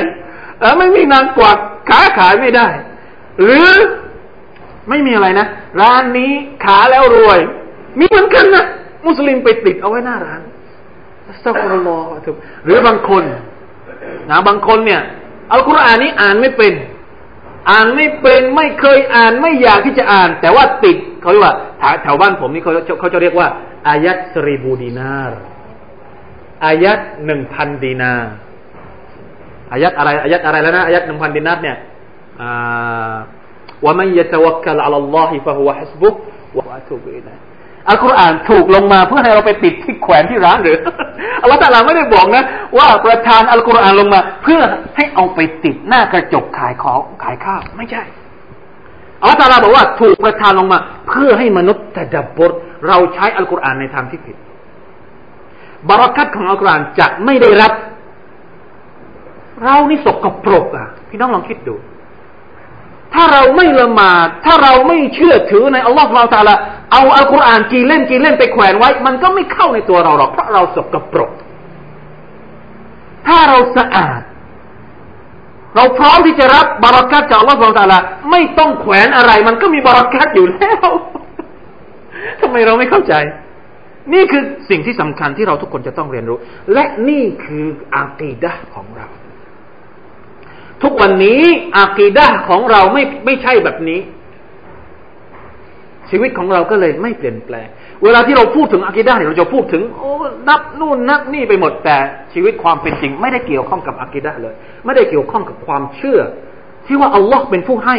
[0.61, 1.59] แล้วไม่มีนางกวัก
[1.91, 2.67] ขาขายไม่ได้
[3.43, 3.69] หรือ
[4.89, 5.47] ไม่มีอะไรนะ
[5.81, 6.33] ร้านนี้
[6.65, 7.41] ขาแล้วรวย
[7.99, 8.65] มีเหมือนกันนะ
[9.07, 10.41] มุสลิมไปติดเอาไว้หน้าร้าน
[11.37, 12.09] สตัฟุรลลอฮ์
[12.65, 13.23] หรือบางคน
[14.31, 15.03] นะบางคนเนี่ย
[15.53, 16.75] อัลกุรอานนี้อ่านไม่เป็น
[17.71, 21.55] อ่านไม่เป็นไม่เคยอ่านไม่อยากที่จะอ่าน แต่ว่าติดเขาเรียกว่า
[22.03, 23.49] แถวบ้านผมนี่เขาเขาจะเรียกว่า
[23.89, 25.41] อายัดสรีบูดีนาร์
[26.67, 28.15] อายัดหนึ่งพันดีนา
[29.73, 31.77] อายัดอะไรอายัดอะไรแล้วนะอายัดหนึ่งพันดีนาร์เนี่ย
[33.85, 36.15] ว่ามันยะตวักกัลอัลลอฮิฟะฮุวะฮัสบุก
[36.59, 37.37] วะอะตูบิอิลัย
[37.89, 40.79] อัลกุรอานถูกลงมาเพื่อให้เราไปติดที่แขวนที่ร้านหรือ
[41.43, 42.45] อัลลอฮฺตาลาไม่ได้บอกนะ
[42.79, 44.61] ว่าประทานอัลกุรอานลงมา เพื่อ
[44.97, 48.03] ให้เอาไปติดหน้ากระจกขายของขายข้าวไม่ใช่
[49.21, 50.79] อัลลอฮฺตาลาบอกว่าถูกประทานลงมา
[51.09, 52.53] เพื่อให้มนุษย์ตะดับบท
[52.89, 54.37] เราใช้อัลกุรอานในทางที่ผิด
[55.89, 57.73] บารักัตของอัลกุรอานจะไม่ได้รับ
[59.63, 61.75] เรานี่สกปรกอะ พี่น้องลองคิดดู
[63.15, 66.57] ถ้าเราไม่ละหมาด ถ้าเราไม่เชื่อถือในอัลลอฮฺเราตาละ
[66.93, 71.31] เอาอัลกุรอานกี่เล่มกี่เล่มไปแขวนไว้ มันก็ไม่เข้าในตัวเราหรอกเพราะเราสกปรก
[73.27, 74.21] ถ้าเราสะอาด
[75.77, 78.01] เราพร้อมที่จะรับบารักัตจากอัลลอฮฺสุลตาลา
[78.31, 80.89] ไม่ต้องแขวนอะไร มันก็มีบารักัตอยู่แล้ว
[82.41, 83.15] ทำไมเราไม่เข้าใจ
[84.13, 86.39] นี่คือสิ่งที่สำคัญที่เราทุกคนจะต้องเรียนรู้
[86.73, 89.07] และนี่คืออากีดะของเรา
[90.83, 91.43] ทุกวันนี้
[91.79, 94.01] อากีดะของเราไม่ไม่ใช่แบบนี้
[96.11, 97.69] ชีวิตของเราก็เลยไม่เปลี่ยนแปลง
[98.03, 100.11] เวลาที่เราพูดถึงอะกีดะเนี่ยเราจะพูดถึง โอ้
[100.49, 101.97] นับนู่นนับนี่ไปหมดแต่
[102.33, 104.55] ชีวิตความเป็นจริง ไม่ได้เกี่ยวข้องกับอะกีดะเลย
[104.85, 106.21] ไม่ได้เกี่ยวข้องกับความเชื่อ
[106.87, 107.97] ที่ว่าอัลลอฮ์เป็นผู้ให้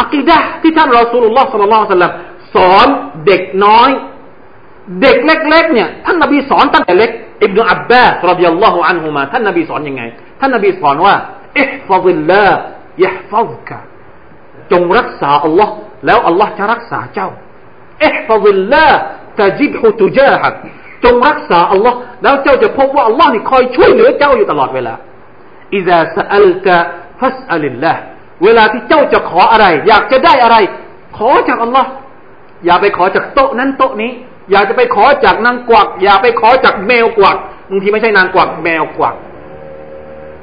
[0.00, 2.14] อะกีดะที่ท่านรอสูลุลลอฮ์สัลลัลลอฮุอะลัยฮิสลาม
[2.54, 2.86] สอน
[3.26, 3.90] เด็กน้อย
[5.02, 7.10] เด็กเล็ก ๆ เนี่ยท่านนบีสอนตั้งแต่เล็ก
[7.42, 10.02] อิบนุอับบาสรดิยัลลอฮุอันฮุมาท่านนบีสอนยังไง
[10.40, 11.14] ท่านนบีสอนว่า
[11.58, 12.60] อิฮฟัซิลลาห์
[13.04, 13.78] ยฮฟัซกะ
[14.72, 15.72] จงรักษาอัลลอฮ์
[16.06, 17.28] แล้วอัลลอฮ์จะรักษาเจ้า
[18.04, 18.98] อิฮฟัซิลลาห์
[19.40, 20.54] ตะจิบฮุตุจาฮัก
[21.04, 24.94] จงรักษาอัลลอฮ์แล้วเจ้าจะพบว่าอัลลอฮ์นี่คอยช่วยเหลือเจ้าอยู่ตลอดเวลา
[25.74, 28.00] إذا سألت فاسأل الله
[28.44, 30.56] เวลาที่เจ้าจะขออะไร อยากจะได้อะไร
[31.16, 31.88] ขอจากอัลลอฮ์
[32.64, 34.10] อย่าไปขอจากโต๊ะนั้นโต๊ะนี้
[34.50, 37.36] อย่าจะไปขอจากนางกวัก อย่าไปขอจากแมวกวัก
[37.70, 39.14] บางทีไม่ใช่นางกวักแมวกวัก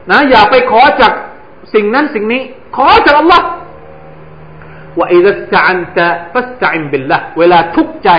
[0.10, 1.12] นะอย่าไปขอจาก
[1.74, 2.41] สิ่งนั้นสิ่งนี้
[2.76, 3.45] ขอจากอัลลอฮ์
[4.97, 8.10] وإذا استعنتฟัสตันบิลละเวลาทุกข์ใจ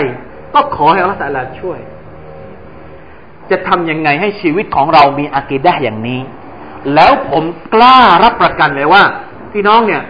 [0.55, 1.79] ก็ขอให้อัลลอฮฺตะลาช่วย
[3.51, 6.21] จะทำยังไงให้ชีวิตของเรามีอากีดะอย่างนี้
[6.95, 9.03] แล้วผมกล้ารับประกันเลยว่า
[9.53, 10.03] พี่น้องเนี่ย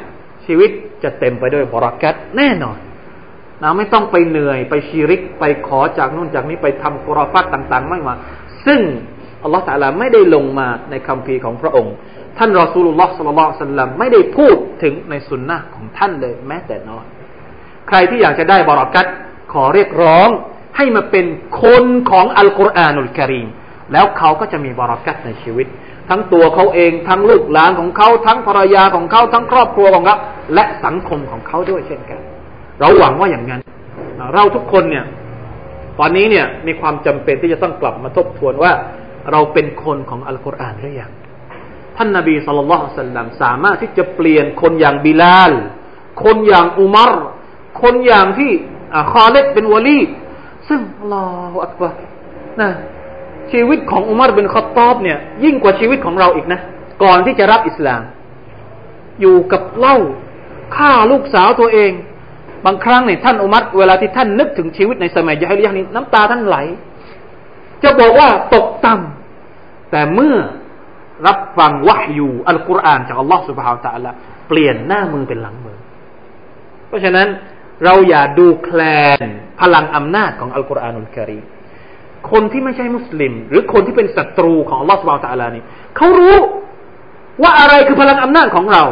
[0.47, 0.71] ชีวิต
[1.03, 2.79] จะเต็มไปด้วยบรักัตแน่นอน
[3.63, 8.15] นะไม่ต้องไปเหนื่อยไปชีริกไปขอจากนู่นจากนี้ไปทำกุรฟัตต่าง ๆ ไม่มา
[8.67, 8.81] ซึ่ง
[9.43, 11.95] อัลลอฮฺตะลาไม่ได้ลงมาในคำพีของพระองค์
[12.39, 17.05] ท่านรอสูลุลลอฮ์สัลลัลลอฮุซัลลัมไม่ได้พูดถึงในสุนนะของท่านเลยแม้แต่น้อย
[17.89, 19.07] ใครที่อยากจะได้บารักัต
[19.53, 20.29] ขอเรียกร้อง
[20.77, 21.27] ให้มาเป็น
[21.63, 23.49] คนของอัลกุรอานุลกิริม
[23.93, 25.67] แล้วเขาก็จะมีบารักัตในชีวิต
[26.09, 30.17] ทั้งตัวเขาเองทั้งลูกหลานของเขาทั้งภรรยาของเขาทั้งครอบครัวของเขา
[30.55, 32.21] และสังคมของเขาด้วยเช่นกัน
[32.81, 33.61] เราหวังว่าอย่างนั้น
[34.35, 35.05] เราทุกคนเนี่ย
[35.99, 38.73] ตอนนี้เนี่ยมีความจำเป็นที่จะต้องกลับมาทบทวนว่า
[39.31, 41.11] เราเป็นคนของอัลกุรอานหรือยัง
[41.97, 45.53] ท่านนบี صلى الله عليه وسلمสามารถที่จะเปลี่ยนคนอย่างบิลาล
[46.25, 47.13] คนอย่างอุมัร
[47.83, 48.51] คนอย่างท่าน
[49.13, 50.01] คอลิด บินวะลี
[50.69, 50.81] ด رضي
[51.13, 51.91] الله عنه
[52.61, 52.71] นะ
[53.53, 56.61] ชีวิตของอุมัร บินค็อฏฏอบเนี่ย ยิ่งกว่าชีวิตของเราอีกนะ
[57.03, 58.03] ก่อนที่จะรับอิสลาม
[59.21, 59.97] อยู่กับเหล้า
[60.77, 61.93] ฆ่าลูกสาวตัวเอง
[62.67, 66.57] บางครั้งเนี่ยท่านอุมัรเวลาที่ท่านนึกถึงชีวิตในสมัยญาฮิลียะฮ์นี้น้ำตาท่านไหล
[67.83, 70.37] จะบอกว่าตกต่ำแต่เมื่อ
[71.27, 74.11] รับฟังวะอยู่อัลกุรอานจากอัลลอฮฺสุบฮาวตะละ
[74.49, 75.79] เปลี่ยนหน้ามือเป็นหลังมือ
[76.89, 77.29] เพราะฉะนั้น
[77.85, 78.81] เราอย่าดูแคล
[79.25, 79.27] น
[79.61, 81.41] พลังอำนาจของอัลกุรอานุลกิรี
[82.31, 85.63] คนที่ไม่ใช่มุสลิม หรือคนที่เป็นศัตรูของอัลลอฮฺสุบฮาวตะละนี่
[85.97, 86.39] เขารู้
[87.43, 88.85] ว่าอะไรคือพลังอำนาจของเรา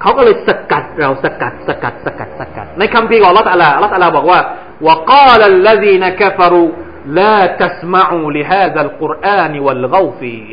[0.00, 4.38] เขาก็เลยสกัดเราสกัดสกัดสกัดสกัด ในคำพีของอัลลอฮฺตะลาอัลลอฮฺตะลาบอกว่า
[4.86, 6.64] وقال الذين كفروا
[7.19, 10.47] لا تسمعوا لهذا القرآن والغوا فيه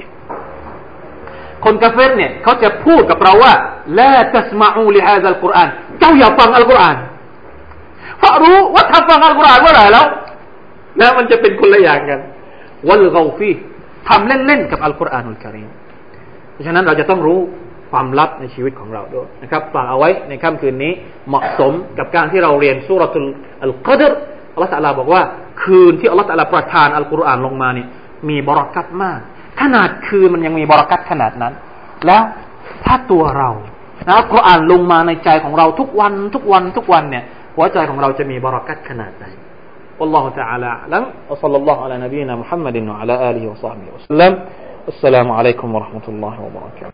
[1.65, 3.55] คนกาเฟรเนี่ยเขาจะพูดกับเราว่า
[3.99, 5.69] ละตัสมาอูลิฮะซัลกุรอาน
[5.99, 6.97] เจ้าอย่าฟังอัลกุรอาน
[8.19, 10.07] เพราะรู้ว่าถ้าฟังอัลกุรอานเมื่อไหร่แล้ว
[11.01, 12.21] นะมันจะเป็นคนละอย่างกัน
[12.89, 13.51] วัลกาฟี
[14.09, 15.69] ทำเล่นๆกับอัลกุรอานุลกิริม
[16.53, 17.41] เพราะฉะนั้นเราจะต้องรู้
[17.91, 20.93] ความลับในชีวิตของเราด้วยนะครับฝากเอาไว้ในค่ำคืนนี้
[21.29, 23.29] เหมาะสมกับการที่เราเรียนสุรทุล
[23.65, 24.13] อัลกัดร
[24.55, 25.23] อัลลอฮฺตะลาบอกว่า
[25.63, 27.89] คืนที่อัลลอฮฺตะลาประทานอัลกุรอานลงมาเนี่ย
[28.29, 29.21] มีบรักัตมาก
[29.61, 31.53] ขนาดคืนมันยังมีบรักัตขนาดนั้น
[32.07, 32.23] แล้ว
[32.85, 33.51] ถ้าตัวเรา
[34.09, 37.25] นะกุรอานลงมาในใจของเราทุกวันทุกวันทุกวันเนี่ย
[37.57, 39.27] หัวใจของเราจะมีบรักัตขนาดไหน
[40.01, 44.33] والله تعالى أعلم وصلى الله على نبينا محمد وعلى آله وصحبه وسلم
[44.89, 46.89] السلام عليكم ورحمة الله وبركاته